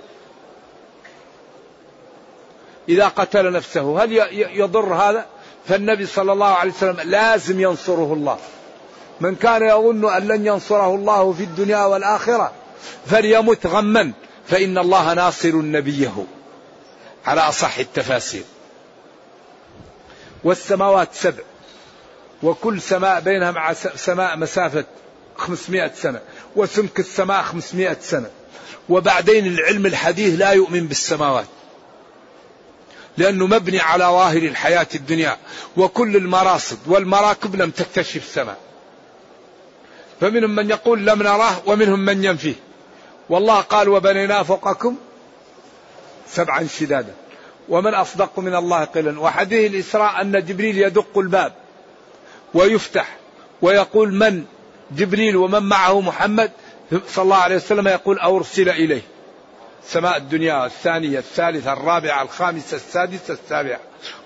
إذا 2.88 3.08
قتل 3.08 3.52
نفسه 3.52 4.04
هل 4.04 4.12
يضر 4.32 4.94
هذا؟ 4.94 5.26
فالنبي 5.68 6.06
صلى 6.06 6.32
الله 6.32 6.46
عليه 6.46 6.72
وسلم 6.72 7.00
لازم 7.00 7.60
ينصره 7.60 8.12
الله. 8.12 8.38
من 9.20 9.34
كان 9.34 9.62
يظن 9.62 10.12
أن 10.14 10.28
لن 10.28 10.46
ينصره 10.46 10.94
الله 10.94 11.32
في 11.32 11.44
الدنيا 11.44 11.84
والآخرة 11.84 12.52
فليمت 13.06 13.66
غما. 13.66 14.12
فإن 14.48 14.78
الله 14.78 15.14
ناصر 15.14 15.56
نبيه. 15.56 16.24
على 17.26 17.40
أصح 17.40 17.78
التفاسير. 17.78 18.42
والسماوات 20.44 21.08
سبع. 21.14 21.42
وكل 22.42 22.82
سماء 22.82 23.20
بينها 23.20 23.50
مع 23.50 23.72
سماء 23.72 24.36
مسافة 24.36 24.84
خمسمائة 25.36 25.92
سنة. 25.94 26.20
وسمك 26.56 27.00
السماء 27.00 27.42
خمسمائة 27.42 27.96
سنة. 28.00 28.30
وبعدين 28.88 29.46
العلم 29.46 29.86
الحديث 29.86 30.40
لا 30.40 30.50
يؤمن 30.50 30.86
بالسماوات. 30.86 31.46
لأنه 33.18 33.46
مبني 33.46 33.80
على 33.80 34.04
ظاهر 34.04 34.42
الحياة 34.42 34.86
الدنيا. 34.94 35.36
وكل 35.76 36.16
المراصد 36.16 36.78
والمراكب 36.86 37.56
لم 37.56 37.70
تكتشف 37.70 38.16
السماء. 38.16 38.58
فمنهم 40.20 40.54
من 40.54 40.70
يقول 40.70 41.06
لم 41.06 41.22
نراه 41.22 41.56
ومنهم 41.66 42.00
من 42.00 42.24
ينفيه. 42.24 42.65
والله 43.28 43.60
قال 43.60 43.88
وبنينا 43.88 44.42
فوقكم 44.42 44.96
سبعا 46.28 46.66
شدادا. 46.66 47.14
ومن 47.68 47.94
أصدق 47.94 48.38
من 48.38 48.54
الله 48.54 48.84
قيلا. 48.84 49.20
وحديث 49.20 49.70
الإسراء 49.70 50.20
أن 50.20 50.44
جبريل 50.44 50.78
يدق 50.78 51.18
الباب 51.18 51.52
ويفتح 52.54 53.16
ويقول 53.62 54.14
من 54.14 54.44
جبريل 54.90 55.36
ومن 55.36 55.62
معه 55.62 56.00
محمد؟ 56.00 56.50
صلى 57.08 57.22
الله 57.22 57.36
عليه 57.36 57.56
وسلم 57.56 57.88
يقول 57.88 58.18
أرسل 58.18 58.68
إليه. 58.68 59.02
سماء 59.86 60.16
الدنيا 60.16 60.66
الثانية 60.66 61.18
الثالثة 61.18 61.72
الرابعة 61.72 62.22
الخامسة 62.22 62.76
السادسة 62.76 63.34
السابعة. 63.34 63.80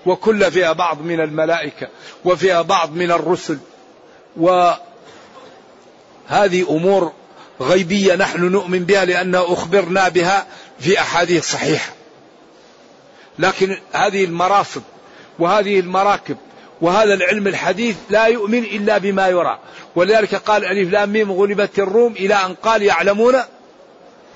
وكل 0.05 0.51
فيها 0.51 0.71
بعض 0.71 1.01
من 1.01 1.19
الملائكة 1.19 1.87
وفيها 2.25 2.61
بعض 2.61 2.91
من 2.91 3.11
الرسل. 3.11 3.57
وهذه 4.37 4.79
أمور 6.69 7.13
غيبية 7.61 8.15
نحن 8.15 8.41
نؤمن 8.41 8.79
بها 8.79 9.05
لأنه 9.05 9.53
أخبرنا 9.53 10.09
بها 10.09 10.45
في 10.79 10.99
أحاديث 10.99 11.51
صحيحة. 11.51 11.93
لكن 13.39 13.77
هذه 13.93 14.25
المراصد 14.25 14.81
وهذه 15.39 15.79
المراكب 15.79 16.37
وهذا 16.81 17.13
العلم 17.13 17.47
الحديث 17.47 17.95
لا 18.09 18.25
يؤمن 18.25 18.63
إلا 18.63 18.97
بما 18.97 19.27
يرى. 19.27 19.59
ولذلك 19.95 20.35
قال 20.35 20.65
ألف 20.65 20.91
لام 20.91 21.09
ميم 21.09 21.31
غلبت 21.31 21.79
الروم 21.79 22.13
إلى 22.13 22.33
أن 22.33 22.53
قال 22.53 22.81
يعلمون 22.81 23.35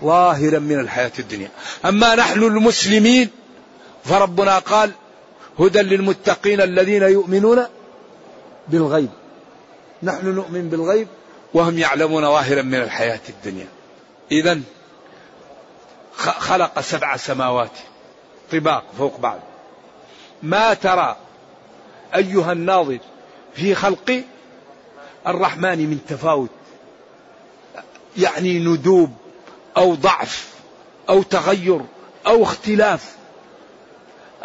ظاهرا 0.04 0.60
من 0.60 0.80
الحياة 0.80 1.12
الدنيا. 1.20 1.50
أما 1.86 2.16
نحن 2.16 2.44
المسلمين 2.44 3.30
فربنا 4.04 4.60
قال 4.60 4.92
هدى 5.60 5.82
للمتقين 5.82 6.62
الذين 6.62 7.04
يؤمنون 7.04 7.66
بالغيب. 8.68 9.10
نحن 10.04 10.28
نؤمن 10.28 10.70
بالغيب 10.70 11.08
وهم 11.54 11.78
يعلمون 11.78 12.24
ظاهرا 12.24 12.62
من 12.62 12.76
الحياة 12.76 13.20
الدنيا. 13.30 13.68
إذا 14.32 14.62
خلق 16.18 16.80
سبع 16.80 17.18
سماوات 17.18 17.72
طباق 18.52 18.84
فوق 18.98 19.20
بعض. 19.20 19.40
ما 20.44 20.74
ترى 20.74 21.18
أيها 22.16 22.52
الناظر 22.52 23.00
في 23.56 23.76
خلق 23.76 24.24
الرحمن 25.28 25.78
من 25.90 26.00
تفاوت 26.08 26.50
يعني 28.18 28.60
ندوب 28.60 29.14
أو 29.78 29.96
ضعف 29.96 30.54
أو 31.10 31.24
تغير 31.24 31.82
أو 32.28 32.44
اختلاف. 32.44 33.16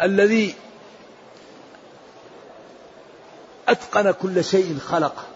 الذي 0.01 0.55
أتقن 3.67 4.11
كل 4.11 4.43
شيء 4.43 4.79
خلقه. 4.79 5.30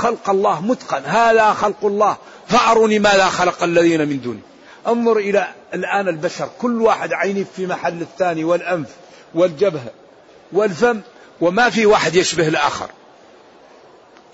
خلق 0.00 0.30
الله 0.30 0.60
متقن 0.60 1.02
هذا 1.04 1.52
خلق 1.52 1.84
الله. 1.84 2.16
فأروني 2.48 2.98
ماذا 2.98 3.26
خلق 3.26 3.62
الذين 3.62 4.08
من 4.08 4.20
دونه 4.20 4.40
انظر 4.86 5.16
إلى 5.16 5.48
الآن 5.74 6.08
البشر 6.08 6.48
كل 6.60 6.82
واحد 6.82 7.12
عينه 7.12 7.44
في 7.56 7.66
محل 7.66 8.00
الثاني 8.00 8.44
والأنف 8.44 8.88
والجبهة 9.34 9.90
والفم 10.52 11.00
وما 11.40 11.70
في 11.70 11.86
واحد 11.86 12.14
يشبه 12.14 12.48
الآخر. 12.48 12.90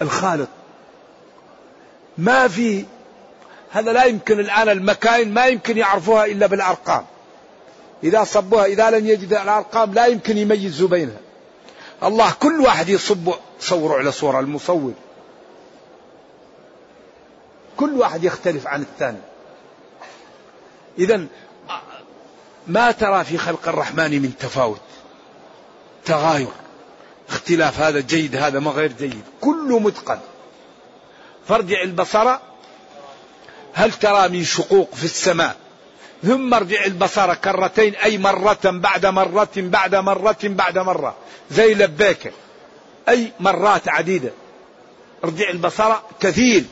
الخالق. 0.02 0.48
ما 2.18 2.48
في 2.48 2.84
هذا 3.70 3.92
لا 3.92 4.04
يمكن 4.04 4.40
الآن 4.40 4.68
المكاين 4.68 5.34
ما 5.34 5.46
يمكن 5.46 5.78
يعرفوها 5.78 6.24
إلا 6.26 6.46
بالأرقام. 6.46 7.04
إذا 8.04 8.24
صبوها 8.24 8.64
إذا 8.64 8.90
لم 8.90 9.06
يجد 9.06 9.32
الأرقام 9.32 9.94
لا 9.94 10.06
يمكن 10.06 10.38
يميزوا 10.38 10.88
بينها. 10.88 11.20
الله 12.02 12.32
كل 12.40 12.60
واحد 12.60 12.88
يصب 12.88 13.34
صوره 13.60 13.98
على 13.98 14.12
صورة 14.12 14.40
المصور. 14.40 14.92
كل 17.76 17.92
واحد 17.92 18.24
يختلف 18.24 18.66
عن 18.66 18.82
الثاني. 18.82 19.18
إذا 20.98 21.26
ما 22.66 22.90
ترى 22.90 23.24
في 23.24 23.38
خلق 23.38 23.68
الرحمن 23.68 24.22
من 24.22 24.32
تفاوت؟ 24.38 24.80
تغاير. 26.04 26.48
اختلاف 27.28 27.80
هذا 27.80 28.00
جيد 28.00 28.36
هذا 28.36 28.58
ما 28.58 28.70
غير 28.70 28.92
جيد. 28.92 29.22
كله 29.40 29.78
متقن. 29.78 30.18
فارجع 31.48 31.82
البصر 31.82 32.36
هل 33.74 33.92
ترى 33.92 34.28
من 34.28 34.44
شقوق 34.44 34.94
في 34.94 35.04
السماء؟ 35.04 35.56
ثم 36.22 36.54
ارجع 36.54 36.84
البصر 36.84 37.34
كرتين 37.34 37.94
أي 37.94 38.18
مرة 38.18 38.58
بعد 38.64 39.06
مرة 39.06 39.48
بعد 39.56 39.94
مرة 39.94 40.38
بعد 40.42 40.78
مرة. 40.78 41.16
زي 41.50 41.74
لبيك. 41.74 42.32
أي 43.08 43.32
مرات 43.40 43.88
عديدة. 43.88 44.30
ارجع 45.24 45.50
البصر 45.50 45.94
كثير 46.20 46.64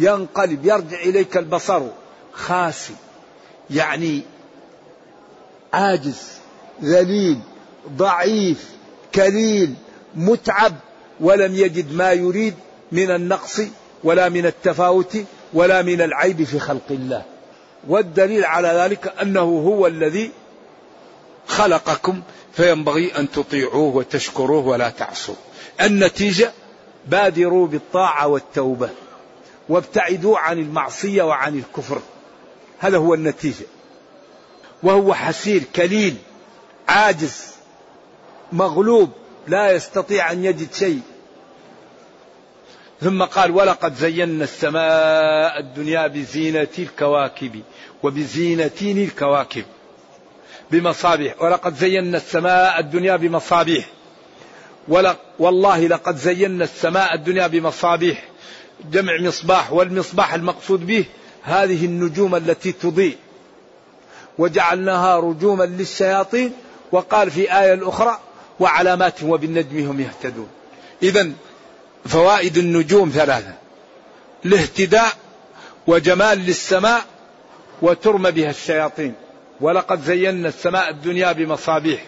ينقلب 0.00 0.66
يرجع 0.66 1.00
إليك 1.00 1.36
البصر. 1.36 1.82
خاسي. 2.32 2.94
يعني 3.70 4.22
عاجز 5.72 6.22
ذليل 6.82 7.38
ضعيف 7.96 8.70
كليل 9.14 9.74
متعب. 10.14 10.74
ولم 11.20 11.54
يجد 11.54 11.92
ما 11.92 12.12
يريد 12.12 12.54
من 12.92 13.10
النقص 13.10 13.60
ولا 14.04 14.28
من 14.28 14.46
التفاوت 14.46 15.16
ولا 15.52 15.82
من 15.82 16.00
العيب 16.00 16.44
في 16.44 16.58
خلق 16.58 16.86
الله. 16.90 17.22
والدليل 17.88 18.44
على 18.44 18.68
ذلك 18.68 19.14
أنه 19.22 19.40
هو 19.40 19.86
الذي 19.86 20.30
خلقكم 21.46 22.22
فينبغي 22.52 23.18
أن 23.18 23.30
تطيعوه 23.30 23.96
وتشكروه 23.96 24.66
ولا 24.66 24.90
تعصوا 24.90 25.34
النتيجة 25.80 26.52
بادروا 27.06 27.66
بالطاعة 27.66 28.26
والتوبة. 28.26 28.90
وابتعدوا 29.70 30.38
عن 30.38 30.58
المعصية 30.58 31.22
وعن 31.22 31.58
الكفر. 31.58 32.00
هذا 32.78 32.98
هو 32.98 33.14
النتيجة. 33.14 33.66
وهو 34.82 35.14
حسير 35.14 35.62
كليل 35.76 36.16
عاجز 36.88 37.46
مغلوب 38.52 39.10
لا 39.48 39.72
يستطيع 39.72 40.32
أن 40.32 40.44
يجد 40.44 40.72
شيء. 40.74 41.00
ثم 43.00 43.22
قال 43.22 43.50
ولقد 43.50 43.94
زينا 43.94 44.44
السماء 44.44 45.60
الدنيا 45.60 46.06
بزينة 46.06 46.68
الكواكب 46.78 47.62
وبزينة 48.02 48.70
الكواكب 48.82 49.64
بمصابيح. 50.70 51.42
ولقد 51.42 51.74
زينا 51.74 52.16
السماء 52.16 52.80
الدنيا 52.80 53.16
بمصابيح. 53.16 53.86
والله 55.38 55.86
لقد 55.86 56.16
زينا 56.16 56.64
السماء 56.64 57.14
الدنيا 57.14 57.46
بمصابيح. 57.46 58.29
جمع 58.92 59.20
مصباح 59.20 59.72
والمصباح 59.72 60.34
المقصود 60.34 60.86
به 60.86 61.04
هذه 61.42 61.84
النجوم 61.84 62.34
التي 62.34 62.72
تضيء. 62.72 63.16
وجعلناها 64.38 65.20
رجوما 65.20 65.64
للشياطين 65.64 66.52
وقال 66.92 67.30
في 67.30 67.58
آية 67.60 67.88
أخرى 67.88 68.18
وعلامات 68.60 69.22
وبالنجم 69.22 69.86
هم 69.88 70.00
يهتدون. 70.00 70.48
إذا 71.02 71.30
فوائد 72.06 72.56
النجوم 72.58 73.10
ثلاثة 73.14 73.54
الاهتداء 74.46 75.12
وجمال 75.86 76.38
للسماء 76.38 77.04
وترمى 77.82 78.30
بها 78.30 78.50
الشياطين. 78.50 79.14
ولقد 79.60 80.02
زينا 80.02 80.48
السماء 80.48 80.90
الدنيا 80.90 81.32
بمصابيح. 81.32 82.04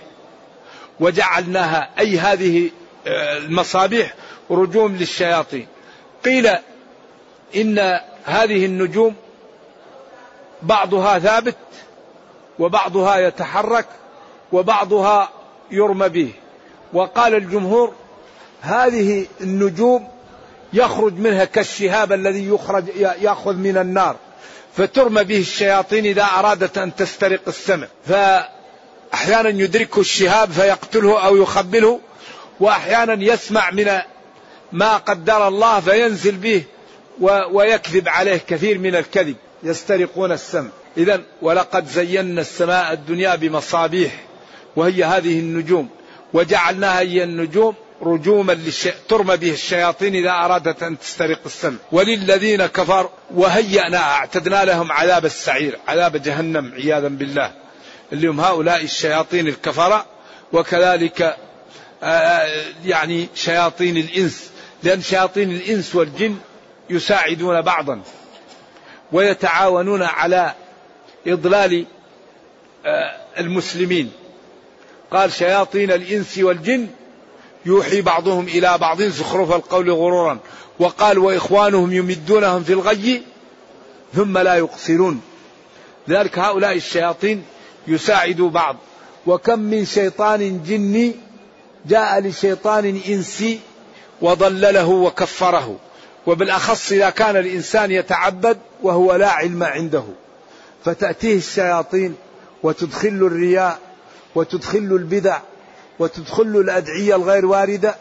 وجعلناها 1.01 1.91
أي 1.99 2.19
هذه 2.19 2.71
آه، 3.07 3.39
المصابيح 3.39 4.15
رجوم 4.51 4.97
للشياطين. 4.97 5.67
قيل 6.25 6.51
إن 7.57 7.79
هذه 8.25 8.67
النجوم 8.67 9.15
بعضها 10.63 11.19
ثابت 11.19 11.57
وبعضها 12.59 13.19
يتحرك 13.19 13.87
وبعضها 14.53 15.29
يرمى 15.71 16.09
به. 16.09 16.33
وقال 16.93 17.35
الجمهور 17.35 17.95
هذه 18.63 19.27
النجوم 19.41 20.09
يخرج 20.73 21.13
منها 21.19 21.45
كالشهاب 21.45 22.13
الذي 22.13 22.49
يخرج 22.49 22.85
يأخذ 22.97 23.55
من 23.55 23.77
النار 23.79 24.17
فترمى 24.77 25.25
به 25.25 25.39
الشياطين 25.39 26.07
إذا 26.07 26.23
أرادت 26.23 26.79
أن 26.79 26.95
تسترق 26.95 27.41
السمع 27.49 27.87
فأحيانا 28.07 29.49
يدركه 29.49 30.01
الشهاب 30.01 30.51
فيقتله 30.51 31.27
أو 31.27 31.37
يخبله 31.37 32.01
وأحيانا 32.61 33.25
يسمع 33.25 33.71
من 33.71 33.99
ما 34.73 34.97
قدر 34.97 35.49
الله 35.49 35.81
فينزل 35.81 36.37
به 36.37 36.65
ويكذب 37.51 38.09
عليه 38.09 38.41
كثير 38.49 38.79
من 38.79 38.97
الكذب. 38.97 39.37
يسترقون 39.63 40.33
السمع. 40.33 40.69
اذا 40.97 41.23
ولقد 41.43 41.87
زينا 41.87 42.41
السماء 42.41 42.93
الدنيا 42.93 43.35
بمصابيح 43.35 44.13
وهي 44.77 45.05
هذه 45.05 45.39
النجوم. 45.39 45.89
وجعلناها 46.33 47.01
هي 47.01 47.25
النجوم 47.25 47.75
رجوما 48.03 48.53
للش... 48.53 48.89
ترمى 49.09 49.37
به 49.37 49.53
الشياطين 49.53 50.15
إذا 50.15 50.31
أرادت 50.31 50.83
أن 50.83 50.99
تسترق 50.99 51.41
السمع. 51.47 51.77
وللذين 51.93 52.67
كفروا 52.67 53.11
وهيأنا 53.35 53.99
أعتدنا 53.99 54.65
لهم 54.65 54.93
عذاب 54.93 55.25
السعير 55.25 55.79
عذاب 55.89 56.23
جهنم 56.23 56.73
عياذا 56.75 57.09
بالله. 57.09 57.53
اللي 58.13 58.29
هم 58.29 58.41
هؤلاء 58.41 58.85
الشياطين 58.85 59.49
الكفرة 59.49 60.07
وكذلك 60.53 61.37
يعني 62.85 63.29
شياطين 63.35 63.97
الإنس. 63.97 64.52
لأن 64.83 65.03
شياطين 65.03 65.51
الإنس 65.51 65.95
والجن 65.95 66.37
يساعدون 66.90 67.61
بعضا 67.61 68.01
ويتعاونون 69.12 70.03
على 70.03 70.55
إضلال 71.27 71.87
المسلمين. 73.38 74.12
قال 75.11 75.33
شياطين 75.33 75.92
الإنس 75.92 76.38
والجن 76.38 76.88
يوحي 77.66 78.01
بعضهم 78.01 78.49
إلى 78.49 78.79
بعض 78.79 79.03
زخرف 79.03 79.53
القول 79.53 79.90
غرورا. 79.90 80.38
وقال 80.79 81.18
وإخوانهم 81.18 81.92
يمدونهم 81.92 82.64
في 82.64 82.73
الغي 82.73 83.23
ثم 84.14 84.38
لا 84.38 84.55
يقصرون. 84.55 85.21
لذلك 86.09 86.38
هؤلاء 86.38 86.77
الشياطين 86.77 87.45
يساعدوا 87.87 88.51
بعض. 88.51 88.77
وكم 89.27 89.59
من 89.59 89.85
شيطان 89.85 90.62
جني 90.62 91.14
جاء 91.87 92.21
لشيطان 92.21 93.01
إنسي 93.09 93.61
وضلله 94.23 94.89
وكفره. 94.89 95.77
وبالأخص 96.27 96.93
إذا 96.93 97.11
كان 97.11 97.37
الإنسان 97.37 97.91
يتعبد 97.91 98.59
وهو 98.83 99.15
لا 99.15 99.29
علم 99.29 99.63
عنده. 99.63 100.05
فتأتيه 100.85 101.37
الشياطين 101.37 102.15
وتدخل 102.63 103.09
الرياء 103.09 103.79
وتدخل 104.35 104.79
البدع 104.79 105.39
وتدخل 105.99 106.43
الأدعية 106.43 107.17
الغير 107.17 107.47
واردة 107.47 107.97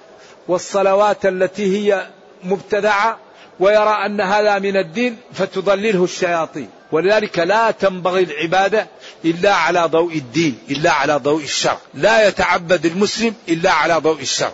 والصلوات 0.48 1.26
التي 1.26 1.78
هي 1.78 2.08
مبتدعة 2.44 3.18
ويرى 3.60 4.06
أن 4.06 4.22
هذا 4.22 4.60
من 4.60 4.78
الدين 4.78 5.18
فتضلله 5.34 6.04
الشياطين. 6.04 6.70
ولذلك 6.92 7.40
لا 7.40 7.72
تنبغي 7.72 8.24
العبادة 8.24 8.88
إلا 9.26 9.54
على 9.54 9.80
ضوء 9.86 10.14
الدين 10.14 10.58
إلا 10.72 10.92
على 10.92 11.16
ضوء 11.16 11.44
الشرع 11.44 11.78
لا 11.94 12.28
يتعبد 12.28 12.86
المسلم 12.86 13.34
إلا 13.50 13.72
على 13.72 13.94
ضوء 13.94 14.22
الشرع 14.22 14.54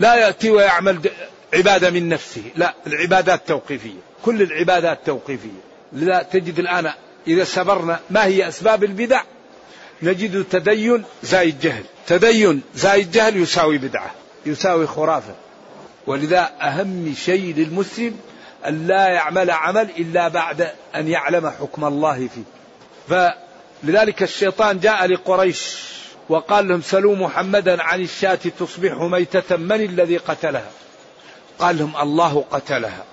لا 0.00 0.14
يأتي 0.14 0.50
ويعمل 0.50 1.10
عبادة 1.54 1.90
من 1.90 2.08
نفسه. 2.08 2.42
لا 2.56 2.74
العبادات 2.86 3.48
توقيفية. 3.48 3.98
كل 4.24 4.42
العبادات 4.42 5.06
توقيفية. 5.06 5.60
لذا 5.92 6.22
تجد 6.22 6.58
الآن 6.58 6.92
إذا 7.26 7.44
سبرنا 7.44 8.00
ما 8.10 8.24
هي 8.24 8.48
أسباب 8.48 8.84
البدع؟ 8.84 9.22
نجد 10.02 10.44
تدين 10.44 11.04
زايد 11.22 11.60
جهل. 11.60 11.84
تدين 12.06 12.62
زايد 12.74 13.10
جهل 13.10 13.36
يساوي 13.36 13.78
بدعة 13.78 14.10
يساوي 14.46 14.86
خرافة. 14.86 15.34
ولذا 16.06 16.50
أهم 16.60 17.14
شيء 17.24 17.54
للمسلم 17.54 18.16
أن 18.66 18.86
لا 18.86 19.08
يعمل 19.08 19.50
عمل 19.50 19.88
إلا 19.98 20.28
بعد 20.28 20.70
أن 20.94 21.08
يعلم 21.08 21.50
حكم 21.50 21.84
الله 21.84 22.28
فيه. 22.28 22.42
فلذلك 23.08 24.22
الشيطان 24.22 24.80
جاء 24.80 25.06
لقريش. 25.06 25.90
وقال 26.30 26.68
لهم 26.68 26.82
سلوا 26.82 27.16
محمدا 27.16 27.82
عن 27.82 28.00
الشاة 28.00 28.34
تصبح 28.34 28.92
ميتة 28.92 29.56
من 29.56 29.80
الذي 29.80 30.16
قتلها؟ 30.16 30.70
قال 31.58 31.78
لهم 31.78 31.96
الله 31.96 32.44
قتلها. 32.50 33.04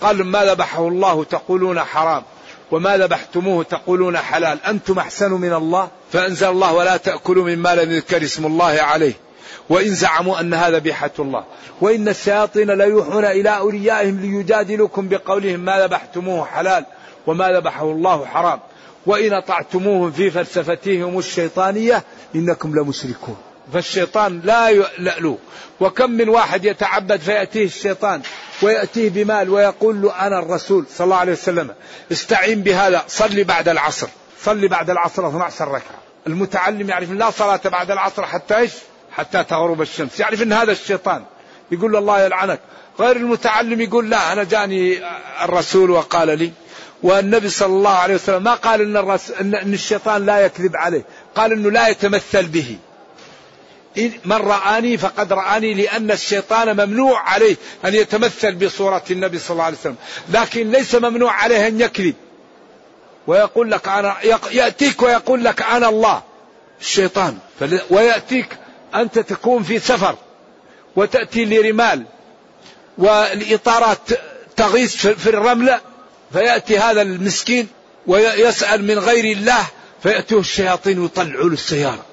قال 0.00 0.18
لهم 0.18 0.26
ما 0.26 0.44
ذبحه 0.44 0.88
الله 0.88 1.24
تقولون 1.24 1.80
حرام 1.80 2.22
وما 2.70 2.96
ذبحتموه 2.96 3.64
تقولون 3.64 4.18
حلال. 4.18 4.58
أنتم 4.64 4.98
أحسن 4.98 5.32
من 5.32 5.52
الله؟ 5.52 5.88
فأنزل 6.12 6.48
الله 6.48 6.72
ولا 6.72 6.96
تأكلوا 6.96 7.44
مما 7.44 7.74
لم 7.74 7.90
يذكر 7.90 8.22
اسم 8.22 8.46
الله 8.46 8.82
عليه. 8.82 9.12
وإن 9.68 9.94
زعموا 9.94 10.40
أن 10.40 10.54
هذا 10.54 10.78
بيحة 10.78 11.10
الله. 11.18 11.44
وإن 11.80 12.08
الشياطين 12.08 12.70
ليوحون 12.70 13.24
إلى 13.24 13.56
أوليائهم 13.56 14.20
ليجادلوكم 14.20 15.08
بقولهم 15.08 15.60
ما 15.60 15.80
ذبحتموه 15.86 16.44
حلال 16.44 16.84
وما 17.26 17.52
ذبحه 17.52 17.84
الله 17.84 18.26
حرام. 18.26 18.60
وإن 19.06 19.32
أطعتموهم 19.32 20.12
في 20.12 20.30
فلسفتهم 20.30 21.18
الشيطانية 21.18 22.02
إنكم 22.34 22.74
لمشركون. 22.74 23.36
فالشيطان 23.72 24.40
لا 24.44 24.68
يألو 24.68 25.38
وكم 25.80 26.10
من 26.10 26.28
واحد 26.28 26.64
يتعبد 26.64 27.20
فيأتيه 27.20 27.64
الشيطان 27.64 28.22
ويأتيه 28.62 29.10
بمال 29.10 29.50
ويقول 29.50 30.02
له 30.02 30.26
أنا 30.26 30.38
الرسول 30.38 30.84
صلى 30.94 31.04
الله 31.04 31.16
عليه 31.16 31.32
وسلم 31.32 31.74
استعين 32.12 32.62
بهذا 32.62 33.04
صلي 33.08 33.44
بعد 33.44 33.68
العصر. 33.68 34.08
صلي 34.42 34.68
بعد 34.68 34.90
العصر 34.90 35.28
12 35.28 35.68
ركعة. 35.68 35.98
المتعلم 36.26 36.88
يعرف 36.88 37.10
لا 37.10 37.30
صلاة 37.30 37.60
بعد 37.64 37.90
العصر 37.90 38.26
حتى 38.26 38.56
إيش؟ 38.56 38.72
حتى 39.12 39.44
تغرب 39.44 39.82
الشمس. 39.82 40.20
يعرف 40.20 40.42
أن 40.42 40.52
هذا 40.52 40.72
الشيطان. 40.72 41.24
يقول 41.70 41.92
له 41.92 41.98
الله 41.98 42.20
يلعنك. 42.20 42.60
غير 43.00 43.16
المتعلم 43.16 43.80
يقول 43.80 44.10
لا 44.10 44.32
أنا 44.32 44.44
جاني 44.44 45.00
الرسول 45.44 45.90
وقال 45.90 46.38
لي. 46.38 46.52
والنبي 47.02 47.48
صلى 47.48 47.66
الله 47.66 47.90
عليه 47.90 48.14
وسلم 48.14 48.42
ما 48.42 48.54
قال 48.54 48.80
إن, 48.80 48.96
الرس... 48.96 49.30
إن 49.30 49.74
الشيطان 49.74 50.26
لا 50.26 50.40
يكذب 50.40 50.76
عليه. 50.76 51.04
قال 51.34 51.52
إنه 51.52 51.70
لا 51.70 51.88
يتمثل 51.88 52.46
به. 52.46 52.76
من 54.24 54.36
رآني 54.36 54.96
فقد 54.96 55.32
رآني 55.32 55.74
لأن 55.74 56.10
الشيطان 56.10 56.86
ممنوع 56.86 57.20
عليه 57.20 57.56
أن 57.84 57.94
يتمثل 57.94 58.54
بصورة 58.54 59.04
النبي 59.10 59.38
صلى 59.38 59.50
الله 59.50 59.64
عليه 59.64 59.76
وسلم. 59.76 59.96
لكن 60.28 60.70
ليس 60.70 60.94
ممنوع 60.94 61.32
عليه 61.32 61.66
أن 61.68 61.80
يكذب. 61.80 62.14
ويقول 63.26 63.70
لك 63.70 63.88
أنا 63.88 64.16
يأتيك 64.50 65.02
ويقول 65.02 65.44
لك 65.44 65.62
أنا 65.62 65.88
الله. 65.88 66.22
الشيطان. 66.80 67.38
ويأتيك 67.90 68.48
أنت 68.94 69.18
تكون 69.18 69.62
في 69.62 69.78
سفر. 69.78 70.16
وتأتي 70.96 71.44
لرمال. 71.44 72.04
والإطارات 72.98 73.98
تغيث 74.56 75.06
في 75.06 75.28
الرملة. 75.28 75.80
فيأتي 76.32 76.78
هذا 76.78 77.02
المسكين 77.02 77.68
ويسأل 78.06 78.84
من 78.84 78.98
غير 78.98 79.36
الله 79.36 79.66
فيأتيه 80.02 80.38
الشياطين 80.38 80.98
ويطلعوا 80.98 81.48
له 81.48 81.54
السيارة 81.54 82.04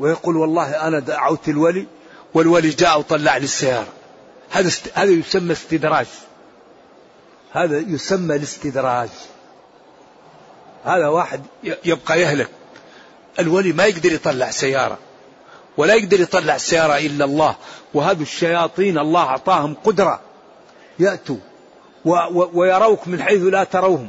ويقول 0.00 0.36
والله 0.36 0.88
أنا 0.88 0.98
دعوت 0.98 1.48
الولي 1.48 1.86
والولي 2.34 2.68
جاء 2.68 2.98
وطلع 2.98 3.36
لي 3.36 3.44
السيارة. 3.44 3.88
هذا 4.50 4.70
هذا 4.94 5.10
يسمى 5.10 5.52
استدراج. 5.52 6.06
هذا 7.52 7.78
يسمى 7.78 8.36
الاستدراج. 8.36 9.08
هذا 10.84 11.08
واحد 11.08 11.42
يبقى 11.84 12.20
يهلك. 12.20 12.48
الولي 13.38 13.72
ما 13.72 13.84
يقدر 13.84 14.12
يطلع 14.12 14.50
سيارة 14.50 14.98
ولا 15.76 15.94
يقدر 15.94 16.20
يطلع 16.20 16.56
سيارة 16.56 16.96
إلا 16.98 17.24
الله. 17.24 17.56
وهذا 17.94 18.22
الشياطين 18.22 18.98
الله 18.98 19.22
أعطاهم 19.22 19.74
قدرة. 19.84 20.20
يأتوا. 20.98 21.51
ويروك 22.54 23.08
من 23.08 23.22
حيث 23.22 23.42
لا 23.42 23.64
تروهم. 23.64 24.08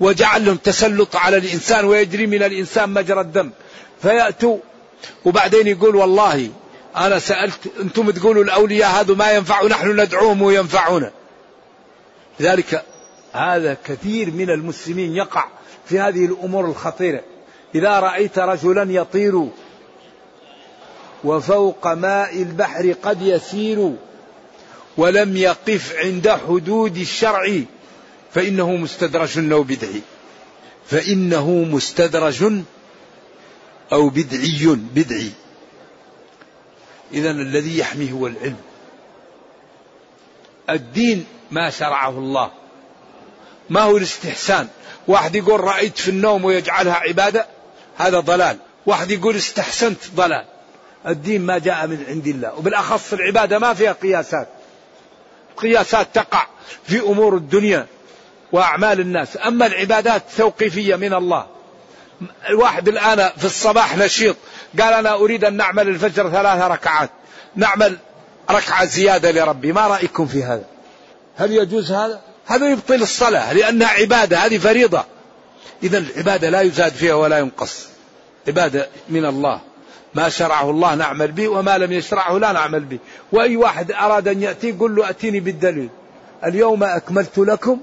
وجعل 0.00 0.46
لهم 0.46 0.56
تسلط 0.56 1.16
على 1.16 1.36
الإنسان 1.36 1.84
ويجري 1.84 2.26
من 2.26 2.42
الإنسان 2.42 2.90
مجرى 2.90 3.20
الدم. 3.20 3.50
فيأتوا. 4.02 4.58
وبعدين 5.24 5.66
يقول 5.66 5.96
والله 5.96 6.50
أنا 6.96 7.18
سألت 7.18 7.72
أنتم 7.80 8.10
تقولوا 8.10 8.44
الأولياء 8.44 8.90
هذا 8.90 9.14
ما 9.14 9.32
ينفع 9.32 9.66
نحن 9.66 10.00
ندعوهم 10.00 10.42
وينفعون 10.42 11.10
لذلك 12.40 12.84
هذا 13.32 13.76
كثير 13.84 14.30
من 14.30 14.50
المسلمين 14.50 15.16
يقع 15.16 15.44
في 15.86 16.00
هذه 16.00 16.24
الأمور 16.24 16.64
الخطيرة. 16.64 17.20
إذا 17.74 18.00
رأيت 18.00 18.38
رجلا 18.38 18.92
يطير 18.92 19.48
وفوق 21.24 21.92
ماء 21.92 22.42
البحر 22.42 22.94
قد 23.02 23.22
يسير 23.22 23.92
ولم 24.96 25.36
يقف 25.36 25.96
عند 25.96 26.28
حدود 26.28 26.96
الشرع 26.96 27.60
فإنه 28.34 28.76
مستدرج 28.76 29.52
أو 29.52 29.62
بدعي. 29.62 30.02
فإنه 30.86 31.50
مستدرج 31.50 32.44
أو 33.92 34.08
بدعي 34.08 34.78
بدعي. 34.94 35.30
إذا 37.12 37.30
الذي 37.30 37.78
يحميه 37.78 38.12
هو 38.12 38.26
العلم. 38.26 38.56
الدين 40.70 41.26
ما 41.50 41.70
شرعه 41.70 42.10
الله. 42.10 42.50
ما 43.70 43.80
هو 43.80 43.96
الاستحسان؟ 43.96 44.68
واحد 45.08 45.34
يقول 45.34 45.60
رأيت 45.60 45.98
في 45.98 46.08
النوم 46.08 46.44
ويجعلها 46.44 46.94
عبادة 46.94 47.46
هذا 47.96 48.20
ضلال. 48.20 48.58
واحد 48.86 49.10
يقول 49.10 49.36
استحسنت 49.36 49.98
ضلال. 50.14 50.44
الدين 51.06 51.40
ما 51.40 51.58
جاء 51.58 51.86
من 51.86 52.04
عند 52.08 52.26
الله. 52.26 52.54
وبالأخص 52.54 53.12
العبادة 53.12 53.58
ما 53.58 53.74
فيها 53.74 53.92
قياسات. 53.92 54.48
قياسات 55.56 56.06
تقع 56.14 56.46
في 56.84 57.00
أمور 57.00 57.36
الدنيا 57.36 57.86
وأعمال 58.52 59.00
الناس. 59.00 59.38
أما 59.46 59.66
العبادات 59.66 60.22
توقيفية 60.36 60.96
من 60.96 61.14
الله. 61.14 61.46
الواحد 62.48 62.88
الآن 62.88 63.30
في 63.38 63.44
الصباح 63.44 63.96
نشيط. 63.96 64.36
قال 64.80 64.94
أنا 64.94 65.14
أريد 65.14 65.44
أن 65.44 65.56
نعمل 65.56 65.88
الفجر 65.88 66.30
ثلاث 66.30 66.62
ركعات. 66.62 67.10
نعمل 67.56 67.98
ركعة 68.50 68.84
زيادة 68.84 69.30
لربي. 69.30 69.72
ما 69.72 69.86
رأيكم 69.86 70.26
في 70.26 70.42
هذا؟ 70.42 70.64
هل 71.36 71.52
يجوز 71.52 71.92
هذا؟ 71.92 72.20
هذا 72.46 72.70
يبطل 72.70 73.02
الصلاة 73.02 73.52
لأنها 73.52 73.88
عبادة 73.88 74.38
هذه 74.38 74.58
فريضة. 74.58 75.04
إذا 75.82 75.98
العبادة 75.98 76.50
لا 76.50 76.60
يزاد 76.60 76.92
فيها 76.92 77.14
ولا 77.14 77.38
ينقص. 77.38 77.86
عبادة 78.48 78.88
من 79.08 79.24
الله. 79.24 79.60
ما 80.14 80.28
شرعه 80.28 80.70
الله 80.70 80.94
نعمل 80.94 81.32
به 81.32 81.48
وما 81.48 81.78
لم 81.78 81.92
يشرعه 81.92 82.38
لا 82.38 82.52
نعمل 82.52 82.84
به. 82.84 82.98
وأي 83.32 83.56
واحد 83.56 83.92
أراد 83.92 84.28
أن 84.28 84.42
يأتي 84.42 84.72
قل 84.72 84.96
له 84.96 85.10
أتيني 85.10 85.40
بالدليل. 85.40 85.88
اليوم 86.44 86.84
أكملت 86.84 87.38
لكم 87.38 87.80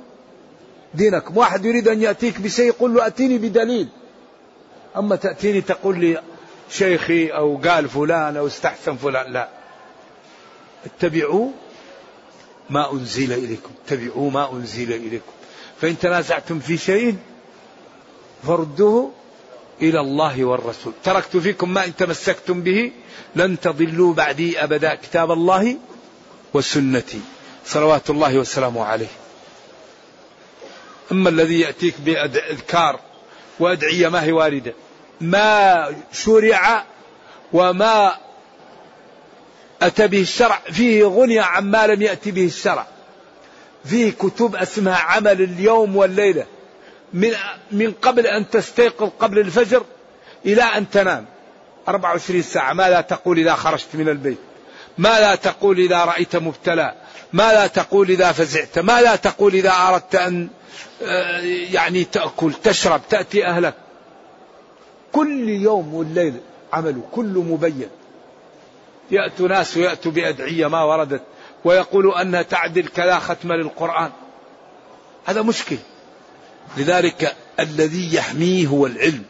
دينكم. 0.94 1.38
واحد 1.38 1.66
يريد 1.66 1.88
أن 1.88 2.02
يأتيك 2.02 2.42
بشيء 2.42 2.72
قل 2.72 2.94
له 2.94 3.08
أتيني 3.08 3.38
بدليل. 3.38 3.88
أما 4.98 5.16
تأتيني 5.16 5.62
تقول 5.62 6.00
لي 6.00 6.22
شيخي 6.70 7.28
أو 7.28 7.58
قال 7.58 7.90
فلان 7.90 8.38
أو 8.38 8.48
استحسن 8.48 8.96
فلان. 8.96 9.34
لا. 9.34 9.50
اتبعوا 10.86 11.50
ما 12.70 12.92
أنزل 12.94 13.34
إليكم. 13.34 13.70
اتبعوا 13.86 14.32
ما 14.32 14.54
أنزل 14.54 14.94
إليكم. 14.94 15.32
فإن 15.82 16.00
تنازعتم 16.00 16.60
في 16.60 16.78
شيء 16.78 17.16
فردوه 18.48 19.12
إلى 19.82 20.00
الله 20.00 20.46
والرسول. 20.46 20.94
تركت 21.04 21.38
فيكم 21.38 21.74
ما 21.74 21.86
إن 21.86 21.96
تمسكتم 21.96 22.62
به 22.62 22.92
لن 23.36 23.60
تضلوا 23.60 24.14
بعدي 24.14 24.64
أبدا. 24.64 24.96
كتاب 24.96 25.32
الله 25.32 25.78
وسنتي. 26.54 27.22
صلوات 27.66 28.10
الله 28.10 28.38
وسلامه 28.38 28.86
عليه. 28.86 29.08
أما 31.12 31.30
الذي 31.30 31.60
يأتيك 31.60 31.96
بأذكار 32.06 33.00
وأدعية 33.60 34.08
ما 34.08 34.24
هي 34.24 34.32
واردة. 34.32 34.74
ما 35.22 35.96
شرع 36.14 36.86
وما 37.54 38.18
أتى 39.82 40.08
به 40.08 40.22
الشرع. 40.22 40.62
فيه 40.72 41.04
غني 41.04 41.40
عما 41.40 41.88
لم 41.88 42.02
يأتي 42.02 42.32
به 42.32 42.46
الشرع. 42.46 42.88
فيه 43.86 44.12
كتب 44.12 44.56
أسمها 44.56 44.96
عمل 44.96 45.42
اليوم 45.42 45.96
والليلة. 45.96 46.46
من, 47.14 47.32
من 47.72 47.92
قبل 47.92 48.28
أن 48.28 48.50
تستيقظ 48.50 49.10
قبل 49.20 49.40
الفجر 49.40 49.84
إلى 50.46 50.64
أن 50.64 50.90
تنام. 50.90 51.26
24 51.88 52.42
ساعة. 52.42 52.74
ماذا 52.74 53.02
تقول 53.02 53.40
إذا 53.40 53.56
خرجت 53.56 53.88
من 53.94 54.10
البيت. 54.10 54.38
ماذا 54.98 55.36
تقول 55.36 55.80
إذا 55.80 56.06
رأيت 56.06 56.36
مبتلى. 56.36 56.94
ماذا 57.34 57.68
تقول 57.68 58.10
إذا 58.10 58.32
فزعت. 58.32 58.80
ماذا 58.80 59.16
تقول 59.16 59.54
إذا 59.54 59.72
أردت 59.72 60.16
أن 60.16 60.50
آه، 61.04 61.40
يعني 61.72 62.04
تأكل 62.04 62.54
تشرب 62.54 63.02
تأتي 63.10 63.46
أهلك. 63.46 63.74
كل 65.12 65.50
يوم 65.50 65.94
والليل 65.94 66.34
عمله 66.74 67.02
كله 67.12 67.42
مبين. 67.42 67.90
يأتوا 69.12 69.48
ناس 69.48 69.78
ويأتوا 69.78 70.12
بأدعية 70.12 70.68
ما 70.68 70.84
وردت. 70.84 71.22
ويقولوا 71.66 72.22
أنها 72.22 72.42
تعدل 72.42 72.88
كذا 72.88 73.20
ختم 73.20 73.54
للقرآن. 73.54 74.12
هذا 75.26 75.42
مشكل. 75.42 75.78
لذلك 76.78 77.36
الذي 77.60 78.16
يحميه 78.16 78.68
هو 78.68 78.86
العلم. 78.86 79.24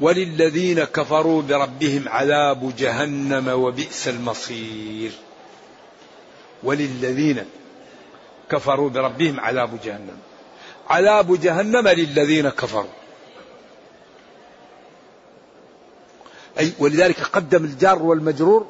وللذين 0.00 0.84
كفروا 0.84 1.42
بربهم 1.42 2.08
عذاب 2.08 2.76
جهنم 2.76 3.48
وبئس 3.48 4.08
المصير. 4.08 5.10
وللذين 6.62 7.44
كفروا 8.50 8.90
بربهم 8.90 9.40
عذاب 9.40 9.80
جهنم. 9.84 10.18
عذاب 10.90 11.40
جهنم 11.40 11.88
للذين 11.88 12.48
كفروا. 12.48 12.90
أي 16.58 16.72
ولذلك 16.78 17.20
قدم 17.20 17.64
الجار 17.64 18.02
والمجرور 18.02 18.66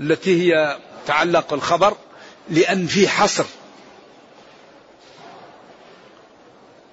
التي 0.00 0.42
هي 0.42 0.78
تعلق 1.06 1.52
الخبر 1.52 1.96
لأن 2.50 2.86
في 2.86 3.08
حصر. 3.08 3.44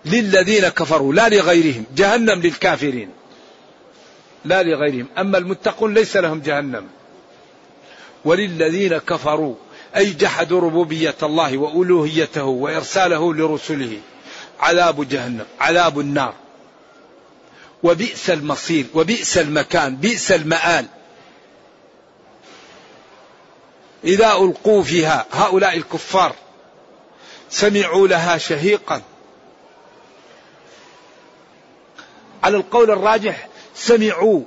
للذين 0.06 0.68
كفروا 0.68 1.14
لا 1.14 1.30
لغيرهم 1.30 1.86
جهنم 1.96 2.42
للكافرين. 2.42 3.10
لا 4.46 4.64
لغيرهم. 4.64 5.08
أما 5.18 5.38
المتقون 5.38 5.94
ليس 5.94 6.18
لهم 6.18 6.40
جهنم. 6.40 6.88
وللذين 8.26 8.98
كفروا 8.98 9.56
أي 9.96 10.14
جحدوا 10.14 10.62
ربوبية 10.62 11.16
الله 11.24 11.58
وألوهيته 11.58 12.44
وإرساله 12.44 13.34
لرسله 13.34 13.98
عذاب 14.60 15.10
جهنم 15.10 15.46
عذاب 15.60 16.00
النار. 16.00 16.34
وبئس 17.84 18.30
المصير 18.30 18.86
وبئس 18.94 19.38
المكان 19.38 19.96
بئس 19.96 20.32
المآل. 20.32 20.86
إذا 24.04 24.34
ألقوا 24.34 24.84
فيها 24.84 25.26
هؤلاء 25.32 25.78
الكفار 25.78 26.36
سمعوا 27.50 28.08
لها 28.08 28.38
شهيقا 28.38 28.96
على 28.96 29.02
القول 32.46 32.92
الراجح 32.92 33.48
سمعوا 33.76 34.42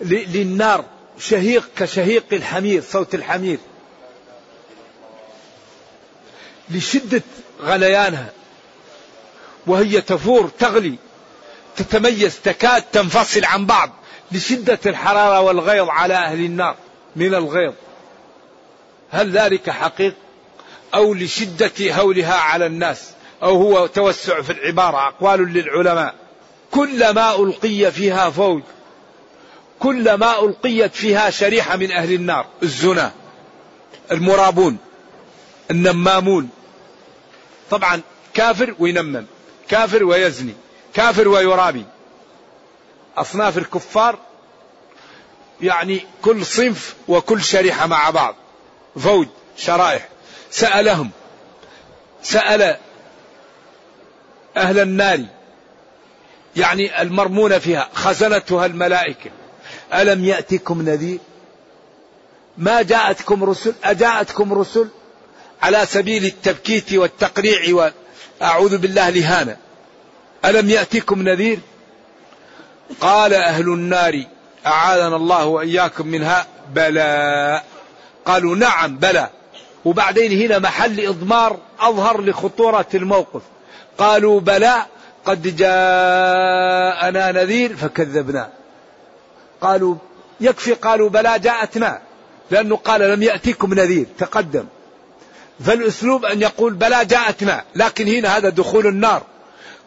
للنار 0.00 0.84
شهيق 1.18 1.70
كشهيق 1.76 2.24
الحمير 2.32 2.82
صوت 2.82 3.14
الحمير. 3.14 3.58
لشدة 6.70 7.22
غليانها 7.62 8.32
وهي 9.66 10.00
تفور 10.00 10.50
تغلي 10.58 10.98
تتميز 11.76 12.40
تكاد 12.40 12.82
تنفصل 12.82 13.44
عن 13.44 13.66
بعض 13.66 13.90
لشدة 14.32 14.78
الحرارة 14.86 15.40
والغيظ 15.40 15.88
على 15.88 16.14
أهل 16.14 16.44
النار 16.44 16.76
من 17.16 17.34
الغيظ. 17.34 17.72
هل 19.10 19.30
ذلك 19.38 19.70
حقيق 19.70 20.14
أو 20.94 21.14
لشدة 21.14 21.94
هولها 21.94 22.34
على 22.34 22.66
الناس 22.66 23.10
أو 23.42 23.56
هو 23.56 23.86
توسع 23.86 24.42
في 24.42 24.52
العبارة 24.52 25.08
أقوال 25.08 25.52
للعلماء. 25.52 26.21
كلما 26.72 27.36
ألقي 27.36 27.92
فيها 27.92 28.30
فوج 28.30 28.62
كلما 29.78 30.44
ألقيت 30.44 30.94
فيها 30.94 31.30
شريحة 31.30 31.76
من 31.76 31.92
أهل 31.92 32.12
النار 32.12 32.46
الزنا 32.62 33.12
المرابون 34.10 34.78
النمامون. 35.70 36.50
طبعا 37.70 38.00
كافر 38.34 38.74
وينمم 38.78 39.26
كافر 39.68 40.04
ويزني 40.04 40.54
كافر 40.94 41.28
ويرابي. 41.28 41.84
أصناف 43.16 43.58
الكفار 43.58 44.18
يعني 45.60 46.06
كل 46.22 46.46
صنف 46.46 46.94
وكل 47.08 47.42
شريحة 47.42 47.86
مع 47.86 48.10
بعض. 48.10 48.36
فوج 48.96 49.26
شرائح. 49.56 50.08
سألهم 50.50 51.10
سأل 52.22 52.76
أهل 54.56 54.78
النار 54.78 55.26
يعني 56.56 57.02
المرمون 57.02 57.58
فيها 57.58 57.88
خزنتها 57.94 58.66
الملائكة. 58.66 59.30
ألم 59.94 60.24
يأتكم 60.24 60.82
نذير؟ 60.82 61.18
ما 62.58 62.82
جاءتكم 62.82 63.44
رسل؟ 63.44 63.74
أجاءتكم 63.84 64.52
رسل 64.52 64.88
على 65.62 65.86
سبيل 65.86 66.24
التبكيت 66.24 66.92
والتقريع 66.92 67.92
وأعوذ 68.40 68.78
بالله 68.78 69.10
لهانا. 69.10 69.56
ألم 70.44 70.70
يأتكم 70.70 71.22
نذير؟ 71.22 71.58
قال 73.00 73.34
أهل 73.34 73.64
النار 73.64 74.22
أعاذنا 74.66 75.16
الله 75.16 75.46
وإياكم 75.46 76.06
منها. 76.06 76.46
بلى. 76.74 77.62
قالوا 78.24 78.56
نعم 78.56 78.96
بلى. 78.96 79.30
وبعدين 79.84 80.42
هنا 80.42 80.58
محل 80.58 81.06
إضمار 81.06 81.58
أظهر 81.80 82.20
لخطورة 82.20 82.86
الموقف. 82.94 83.42
قالوا 83.98 84.40
بلى 84.40 84.86
قد 85.24 85.56
جاءنا 85.56 87.32
نذير 87.32 87.76
فكذبنا. 87.76 88.48
قالوا 89.60 89.94
يكفي 90.40 90.72
قالوا 90.72 91.08
بلى 91.08 91.38
جاءتنا 91.38 92.00
لأنه 92.50 92.76
قال 92.76 93.00
لم 93.00 93.22
يأتيكم 93.22 93.74
نذير 93.74 94.06
تقدم. 94.18 94.64
فالأسلوب 95.64 96.24
أن 96.24 96.42
يقول 96.42 96.74
بلى 96.74 97.04
جاءتنا 97.04 97.64
لكن 97.74 98.08
هنا 98.08 98.36
هذا 98.36 98.48
دخول 98.48 98.86
النار. 98.86 99.22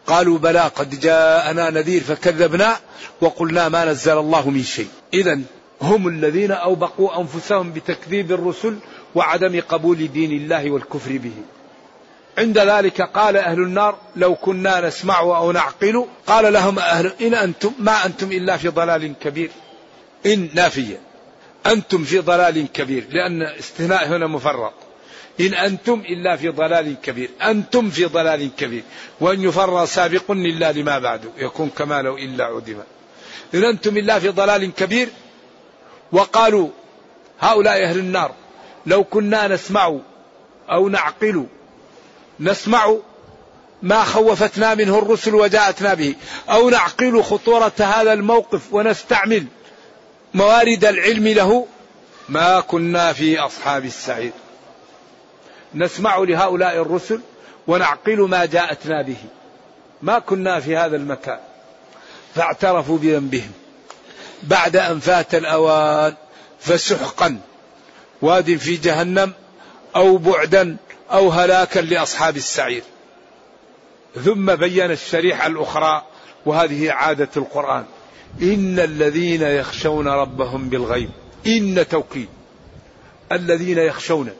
قالوا 0.06 0.38
بلى 0.38 0.60
قد 0.60 1.00
جاءنا 1.00 1.70
نذير 1.70 2.00
فكذبنا 2.00 2.76
وقلنا 3.20 3.68
ما 3.68 3.84
نزل 3.84 4.18
الله 4.18 4.50
من 4.50 4.62
شيء. 4.62 4.88
إذا 5.14 5.40
هم 5.82 6.08
الذين 6.08 6.52
أوبقوا 6.52 7.20
أنفسهم 7.20 7.72
بتكذيب 7.72 8.32
الرسل 8.32 8.78
وعدم 9.14 9.60
قبول 9.68 10.12
دين 10.12 10.32
الله 10.32 10.70
والكفر 10.70 11.18
به. 11.18 11.32
عند 12.38 12.58
ذلك 12.58 13.02
قال 13.02 13.36
أهل 13.36 13.58
النار 13.58 13.98
لو 14.16 14.34
كنا 14.34 14.80
نسمع 14.80 15.20
أو 15.20 15.52
نعقل 15.52 16.06
قال 16.26 16.52
لهم 16.52 16.78
أهل 16.78 17.12
إن 17.20 17.34
أنتم 17.34 17.72
ما 17.78 18.06
أنتم 18.06 18.32
إلا 18.32 18.56
في 18.56 18.68
ضلال 18.68 19.12
كبير. 19.20 19.50
إن 20.26 20.48
نافية. 20.54 21.00
أنتم 21.66 22.04
في 22.04 22.18
ضلال 22.18 22.72
كبير. 22.72 23.06
لأن 23.10 23.42
استثناء 23.42 24.08
هنا 24.08 24.26
مفرط. 24.26 24.72
إن 25.40 25.54
أنتم 25.54 26.02
إلا 26.08 26.36
في 26.36 26.48
ضلال 26.48 26.96
كبير. 27.02 27.30
أنتم 27.42 27.90
في 27.90 28.04
ضلال 28.04 28.50
كبير. 28.56 28.82
وأن 29.20 29.42
يفر 29.42 29.86
سابق 29.86 30.30
إلا 30.30 30.72
لما 30.72 30.98
بعد. 30.98 31.20
يكون 31.38 31.70
كما 31.78 32.02
لو 32.02 32.16
إلا 32.16 32.44
عدم. 32.44 32.78
إن 33.54 33.64
أنتم 33.64 33.96
إلا 33.96 34.18
في 34.18 34.28
ضلال 34.28 34.74
كبير. 34.74 35.08
وقالوا 36.12 36.68
هؤلاء 37.40 37.84
أهل 37.84 37.98
النار 37.98 38.34
لو 38.86 39.04
كنا 39.04 39.48
نسمع 39.48 39.98
أو 40.70 40.88
نعقل 40.88 41.46
نسمع 42.40 42.96
ما 43.82 44.04
خوفتنا 44.04 44.74
منه 44.74 44.98
الرسل 44.98 45.34
وجاءتنا 45.34 45.94
به 45.94 46.14
أو 46.50 46.70
نعقل 46.70 47.22
خطورة 47.22 47.72
هذا 47.78 48.12
الموقف 48.12 48.62
ونستعمل 48.72 49.46
موارد 50.34 50.84
العلم 50.84 51.28
له؟ 51.28 51.66
ما 52.28 52.60
كنا 52.60 53.12
في 53.12 53.38
أصحاب 53.38 53.84
السعير. 53.84 54.32
نسمع 55.74 56.16
لهؤلاء 56.16 56.82
الرسل 56.82 57.20
ونعقل 57.66 58.20
ما 58.20 58.44
جاءتنا 58.44 59.02
به. 59.02 59.16
ما 60.02 60.18
كنا 60.18 60.60
في 60.60 60.76
هذا 60.76 60.96
المكان. 60.96 61.38
فاعترفوا 62.34 62.98
بذنبهم. 62.98 63.52
بعد 64.42 64.76
أن 64.76 65.00
فات 65.00 65.34
الأوان 65.34 66.14
فسحقا 66.60 67.38
واد 68.22 68.56
في 68.56 68.76
جهنم 68.76 69.32
أو 69.96 70.16
بعدا 70.16 70.76
أو 71.12 71.30
هلاكا 71.30 71.80
لأصحاب 71.80 72.36
السعير. 72.36 72.82
ثم 74.24 74.54
بين 74.54 74.90
الشريحة 74.90 75.46
الأخرى 75.46 76.02
وهذه 76.46 76.92
عادة 76.92 77.28
القرآن. 77.36 77.84
إن 78.42 78.78
الذين 78.78 79.42
يخشون 79.42 80.08
ربهم 80.08 80.68
بالغيب 80.68 81.10
إن 81.46 81.88
توكيد. 81.88 82.28
الذين 83.32 83.78
يخشون 83.78 84.30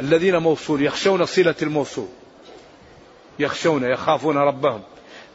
الذين 0.00 0.36
موصول 0.36 0.82
يخشون 0.82 1.26
صلة 1.26 1.54
الموصول. 1.62 2.08
يخشون 3.38 3.84
يخافون 3.84 4.38
ربهم. 4.38 4.82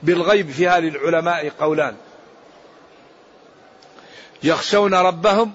بالغيب 0.03 0.51
فيها 0.51 0.79
للعلماء 0.79 1.49
قولان. 1.49 1.95
يخشون 4.43 4.93
ربهم 4.93 5.53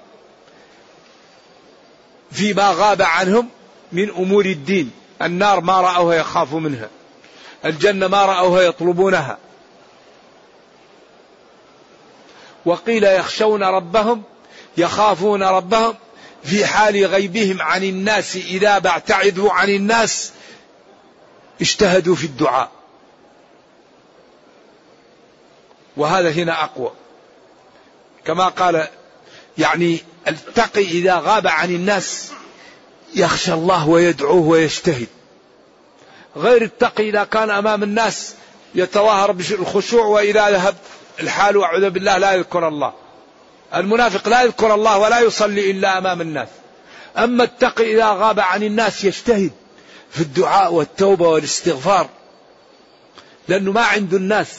فيما 2.31 2.71
غاب 2.71 3.03
عنهم 3.03 3.49
من 3.93 4.11
أمور 4.11 4.45
الدين. 4.45 4.91
النار 5.23 5.61
ما 5.61 5.81
رأوها 5.81 6.17
يخافوا 6.17 6.61
منها. 6.61 6.89
الجنة 7.65 8.09
ما 8.09 8.27
رأوها 8.27 8.63
يطلبونها. 8.63 9.39
وقيل 12.65 13.05
يخشون 13.05 13.63
ربهم 13.63 14.23
يخافون 14.77 15.43
ربهم 15.43 15.95
في 16.45 16.67
حال 16.67 17.07
غيبهم 17.07 17.63
عن 17.63 17.85
الناس 17.85 18.37
إذا 18.37 18.77
ابتعدوا 18.77 19.53
عن 19.53 19.71
الناس 19.71 20.33
اجتهدوا 21.61 22.15
في 22.15 22.25
الدعاء. 22.25 22.71
وهذا 25.97 26.31
هنا 26.31 26.65
أقوى. 26.65 26.91
كما 28.25 28.49
قال 28.49 28.89
يعني 29.59 30.01
التقي 30.29 30.85
إذا 30.85 31.19
غاب 31.19 31.47
عن 31.47 31.75
الناس 31.75 32.33
يخشى 33.15 33.53
الله 33.53 33.89
ويدعوه 33.89 34.47
ويجتهد. 34.47 35.07
غير 36.37 36.63
التقي 36.63 37.09
إذا 37.09 37.25
كان 37.25 37.51
أمام 37.51 37.83
الناس 37.83 38.35
يتظاهر 38.75 39.33
بالخشوع 39.33 40.05
وإذا 40.07 40.51
ذهب 40.51 40.77
الحال 41.21 41.63
أعوذ 41.63 41.91
بالله 41.91 42.19
لا 42.19 42.33
يذكر 42.33 42.69
الله. 42.69 42.93
المنافق 43.75 44.29
لا 44.29 44.43
يذكر 44.43 44.75
الله 44.75 44.99
ولا 44.99 45.21
يصلي 45.21 45.71
إلا 45.71 45.99
أمام 45.99 46.21
الناس. 46.21 46.49
أما 47.19 47.45
التقي 47.45 47.95
إذا 47.95 48.07
غاب 48.13 48.41
عن 48.41 48.63
الناس 48.63 49.05
يجتهد 49.05 49.53
في 50.11 50.21
الدعاء 50.21 50.73
والتوبة 50.73 51.29
والاستغفار. 51.29 52.09
لأنه 53.49 53.73
ما 53.73 53.83
عنده 53.83 54.17
الناس. 54.17 54.59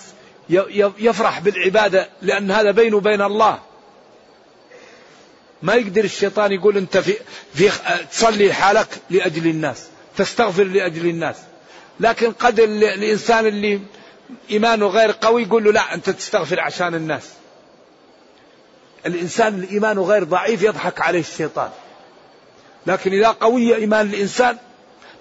يفرح 0.99 1.39
بالعبادة 1.39 2.09
لأن 2.21 2.51
هذا 2.51 2.71
بينه 2.71 2.97
وبين 2.97 3.21
الله. 3.21 3.59
ما 5.61 5.73
يقدر 5.73 6.03
الشيطان 6.03 6.51
يقول 6.51 6.77
أنت 6.77 6.97
في, 6.97 7.13
في 7.53 7.69
تصلي 8.11 8.53
حالك 8.53 8.87
لأجل 9.09 9.47
الناس 9.47 9.87
تستغفر 10.17 10.63
لأجل 10.63 11.05
الناس. 11.09 11.35
لكن 11.99 12.31
قد 12.31 12.59
الإنسان 12.59 13.45
اللي 13.45 13.79
إيمانه 14.51 14.87
غير 14.87 15.11
قوي 15.11 15.43
يقول 15.43 15.63
له 15.63 15.71
لا 15.71 15.93
أنت 15.93 16.09
تستغفر 16.09 16.59
عشان 16.59 16.95
الناس. 16.95 17.29
الإنسان 19.05 19.53
اللي 19.53 19.69
إيمانه 19.71 20.03
غير 20.03 20.23
ضعيف 20.23 20.63
يضحك 20.63 21.01
عليه 21.01 21.19
الشيطان. 21.19 21.69
لكن 22.87 23.13
إذا 23.13 23.27
قوي 23.27 23.75
إيمان 23.75 24.09
الإنسان 24.09 24.57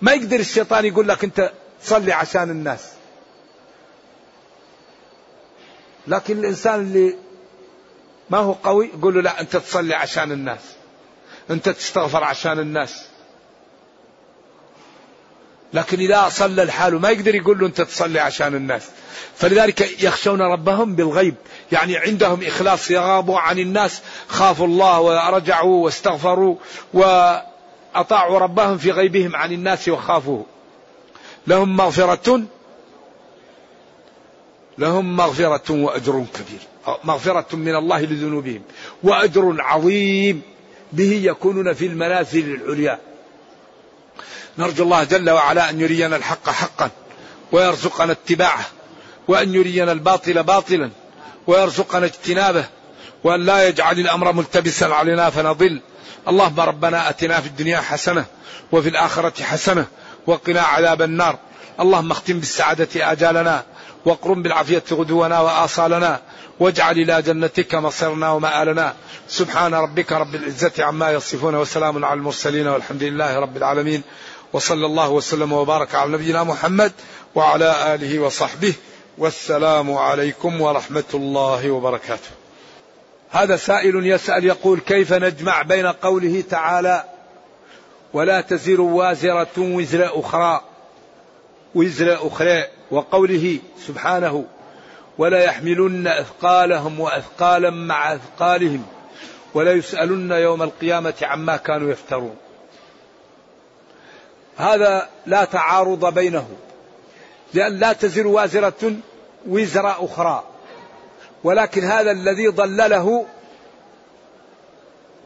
ما 0.01 0.13
يقدر 0.13 0.41
الشيطان 0.41 0.85
يقول 0.85 1.09
لك 1.09 1.25
أنت 1.25 1.53
تصلي 1.83 2.13
عشان 2.13 2.51
الناس. 2.51 2.89
لكن 6.07 6.39
الإنسان 6.39 6.81
اللي 6.81 7.15
ما 8.31 8.39
هو 8.39 8.53
قوي؟ 8.53 8.91
يقول 8.99 9.15
له 9.15 9.21
لا 9.23 9.41
أنت 9.41 9.57
تصلي 9.57 9.95
عشان 9.95 10.33
الناس. 10.33 10.61
أنت 11.51 11.69
تستغفر 11.69 12.25
عشان 12.25 12.59
الناس. 12.59 13.05
لكن 15.73 15.99
إذا 16.01 16.29
صلى 16.29 16.63
الحال 16.63 17.01
ما 17.01 17.11
يقدر 17.11 17.35
يقول 17.35 17.59
له 17.59 17.67
أنت 17.67 17.81
تصلي 17.81 18.21
عشان 18.21 18.55
الناس. 18.55 18.83
فلذلك 19.37 20.03
يخشون 20.03 20.43
ربهم 20.43 20.95
بالغيب. 20.95 21.35
يعني 21.73 21.97
عندهم 21.97 22.43
إخلاص 22.43 22.91
يغابوا 22.91 23.39
عن 23.39 23.59
الناس. 23.59 24.01
خافوا 24.29 24.67
الله 24.67 25.01
ورجعوا 25.01 25.85
واستغفروا 25.85 26.57
وأطاعوا 26.95 28.39
ربهم 28.39 28.79
في 28.79 28.91
غيبهم 28.91 29.37
عن 29.37 29.53
الناس 29.53 29.89
وخافوه. 29.89 30.47
لهم 31.47 31.77
مغفرة 31.77 32.43
لهم 34.79 35.17
مغفرة 35.17 35.73
وأجر 35.73 36.25
كبير. 36.35 36.61
مغفرة 37.05 37.57
من 37.57 37.75
الله 37.77 38.01
لذنوبهم. 38.01 38.63
وأجر 39.03 39.57
عظيم 39.59 40.43
به 40.93 41.21
يكونون 41.25 41.73
في 41.73 41.87
المنازل 41.87 42.55
العليا. 42.55 42.99
نرجو 44.59 44.85
الله 44.85 45.05
جل 45.05 45.31
وعلا 45.31 45.71
أن 45.71 45.81
يرينا 45.81 46.17
الحق 46.17 46.51
حقا 46.51 46.91
ويرزقنا 47.53 48.13
اتباعه 48.13 48.67
وأن 49.29 49.55
يرينا 49.55 49.93
الباطل 49.93 50.43
باطلا 50.43 50.91
ويرزقنا 51.47 52.07
اجتنابه 52.07 52.65
وأن 53.25 53.47
لا 53.47 53.69
يجعل 53.69 53.99
الأمر 53.99 54.33
ملتبسا 54.33 54.85
علينا 54.85 55.31
فنضل. 55.31 55.81
اللهم 56.29 56.61
ربنا 56.61 57.11
أتنا 57.11 57.41
في 57.41 57.47
الدنيا 57.47 57.81
حسنة 57.81 58.25
وفي 58.73 58.89
الآخرة 58.89 59.43
حسنة 59.43 59.87
وقنا 60.27 60.61
عذاب 60.61 61.03
النار. 61.03 61.39
اللهم 61.81 62.11
اختم 62.11 62.39
بالسعادة 62.39 63.13
آجالنا 63.13 63.65
واقرم 64.05 64.43
بالعافية 64.43 64.83
غدونا 64.93 65.41
وآصالنا. 65.41 66.21
واجعل 66.61 66.99
إلى 66.99 67.23
جنتك 67.23 67.75
مصيرنا 67.75 68.33
ومآلنا 68.33 68.95
سبحان 69.29 69.75
ربك 69.75 70.13
رب 70.13 70.35
العزة 70.35 70.73
عما 70.79 71.11
يصفون 71.11 71.55
وسلام 71.55 72.05
على 72.05 72.19
المرسلين 72.19 72.67
والحمد 72.67 73.03
لله 73.03 73.39
رب 73.39 73.57
العالمين. 73.57 74.03
وصلى 74.53 74.87
الله 74.87 75.11
وسلم 75.11 75.53
وبارك 75.53 75.95
على 75.95 76.13
نبينا 76.13 76.45
محمد 76.45 76.93
وعلى 77.35 77.95
آله 77.95 78.19
وصحبه. 78.19 78.75
والسلام 79.19 79.95
عليكم 79.95 80.61
ورحمة 80.61 81.05
الله 81.15 81.71
وبركاته. 81.71 82.31
هذا 83.31 83.57
سائل 83.57 84.07
يسأل 84.07 84.45
يقول 84.45 84.81
كيف 84.81 85.13
نجمع 85.13 85.63
بين 85.63 85.87
قوله 85.87 86.45
تعالى 86.51 87.05
ولا 88.13 88.41
تزر 88.41 88.81
وازرة 88.81 89.59
وزر 89.59 90.21
أخرى 90.21 90.61
وزر 91.75 92.27
أخرى 92.27 92.65
وقوله 92.91 93.59
سبحانه 93.87 94.45
ولا 95.19 95.45
يحملن 95.45 96.07
أثقالهم 96.07 97.01
وأثقالا 97.01 97.71
مع 97.71 98.15
أثقالهم 98.15 98.87
ولا 99.55 99.73
يسألن 99.73 100.33
يوم 100.33 100.63
القيامة 100.63 101.15
عما 101.23 101.57
كانوا 101.57 101.91
يفترون. 101.91 102.37
هذا 104.57 105.09
لا 105.27 105.45
تعارض 105.45 106.15
بينه 106.15 106.49
لأن 107.55 107.79
لا 107.79 107.93
تزر 107.93 108.27
وازرة 108.27 108.93
وزر 109.47 110.05
أخرى 110.05 110.45
ولكن 111.45 111.85
هذا 111.85 112.11
الذي 112.11 112.49
ضلله 112.49 113.27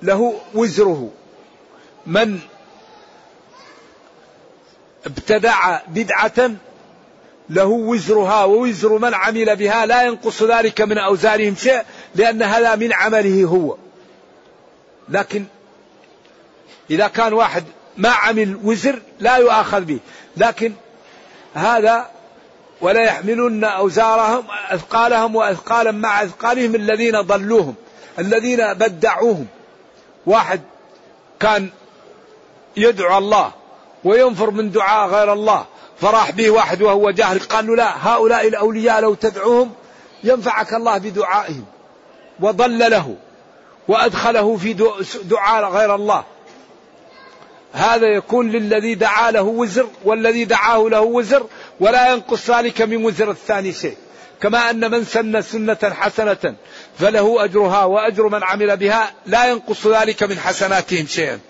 له 0.02 0.40
وزره. 0.54 1.10
من 2.06 2.40
ابتدع 5.06 5.80
بدعة 5.88 6.50
له 7.50 7.64
وزرها 7.64 8.44
ووزر 8.44 8.98
من 8.98 9.14
عمل 9.14 9.56
بها 9.56 9.86
لا 9.86 10.02
ينقص 10.02 10.42
ذلك 10.42 10.80
من 10.80 10.98
أوزارهم 10.98 11.54
شيء 11.56 11.82
لأن 12.14 12.42
هذا 12.42 12.76
من 12.76 12.92
عمله 12.92 13.44
هو. 13.44 13.76
لكن 15.08 15.44
إذا 16.90 17.08
كان 17.08 17.32
واحد 17.32 17.64
ما 17.96 18.08
عمل 18.08 18.58
وزر 18.64 19.02
لا 19.20 19.36
يؤاخذ 19.36 19.80
به. 19.80 19.98
لكن 20.36 20.72
هذا 21.54 22.10
ولا 22.80 23.04
يحملن 23.04 23.64
أوزارهم 23.64 24.44
أثقالهم 24.70 25.36
وأثقالا 25.36 25.90
مع 25.90 26.22
أثقالهم 26.22 26.74
الذين 26.74 27.20
ضلوهم 27.20 27.74
الذين 28.18 28.74
بدعوهم. 28.74 29.46
واحد 30.26 30.60
كان 31.40 31.70
يدعو 32.76 33.18
الله 33.18 33.52
وينفر 34.04 34.50
من 34.50 34.70
دعاء 34.70 35.08
غير 35.08 35.32
الله 35.32 35.66
فراح 36.02 36.30
به 36.30 36.50
واحد 36.50 36.82
وهو 36.82 37.10
جاهل 37.10 37.38
قال 37.38 37.66
له 37.66 37.76
لا 37.76 38.08
هؤلاء 38.08 38.48
الأولياء 38.48 39.00
لو 39.00 39.14
تدعوهم 39.14 39.72
ينفعك 40.24 40.74
الله 40.74 40.98
بدعائهم. 40.98 41.64
وضل 42.40 42.78
له 42.90 43.16
وأدخله 43.88 44.56
في 44.56 44.72
دعاء 45.24 45.64
غير 45.64 45.94
الله. 45.94 46.24
هذا 47.72 48.06
يكون 48.06 48.50
للذي 48.50 48.94
دعا 48.94 49.30
له 49.30 49.42
وزر 49.42 49.86
والذي 50.04 50.44
دعاه 50.44 50.88
له 50.88 51.00
وزر 51.00 51.46
ولا 51.80 52.12
ينقص 52.12 52.50
ذلك 52.50 52.82
من 52.82 53.04
وزر 53.04 53.30
الثاني 53.30 53.72
شيء. 53.72 53.96
كما 54.40 54.70
أن 54.70 54.90
من 54.90 55.04
سن 55.04 55.42
سنة 55.42 55.78
حسنة 55.82 56.54
فله 56.98 57.44
أجرها 57.44 57.84
وأجر 57.84 58.28
من 58.28 58.44
عمل 58.44 58.76
بها 58.76 59.12
لا 59.26 59.50
ينقص 59.50 59.86
ذلك 59.86 60.22
من 60.22 60.38
حسناتهم 60.38 61.06
شيئا. 61.06 61.40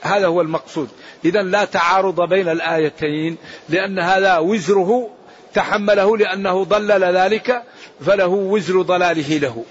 هذا 0.00 0.26
هو 0.26 0.40
المقصود. 0.40 0.88
إذا 1.24 1.42
لا 1.42 1.64
تعارض 1.64 2.28
بين 2.28 2.48
الآيتين 2.48 3.36
لأن 3.68 3.98
هذا 3.98 4.38
وزره 4.38 5.10
تحمله 5.54 6.16
لأنه 6.16 6.64
ضلل 6.64 7.16
ذلك 7.16 7.62
فله 8.06 8.26
وزر 8.26 8.82
ضلاله 8.82 9.38
له. 9.38 9.64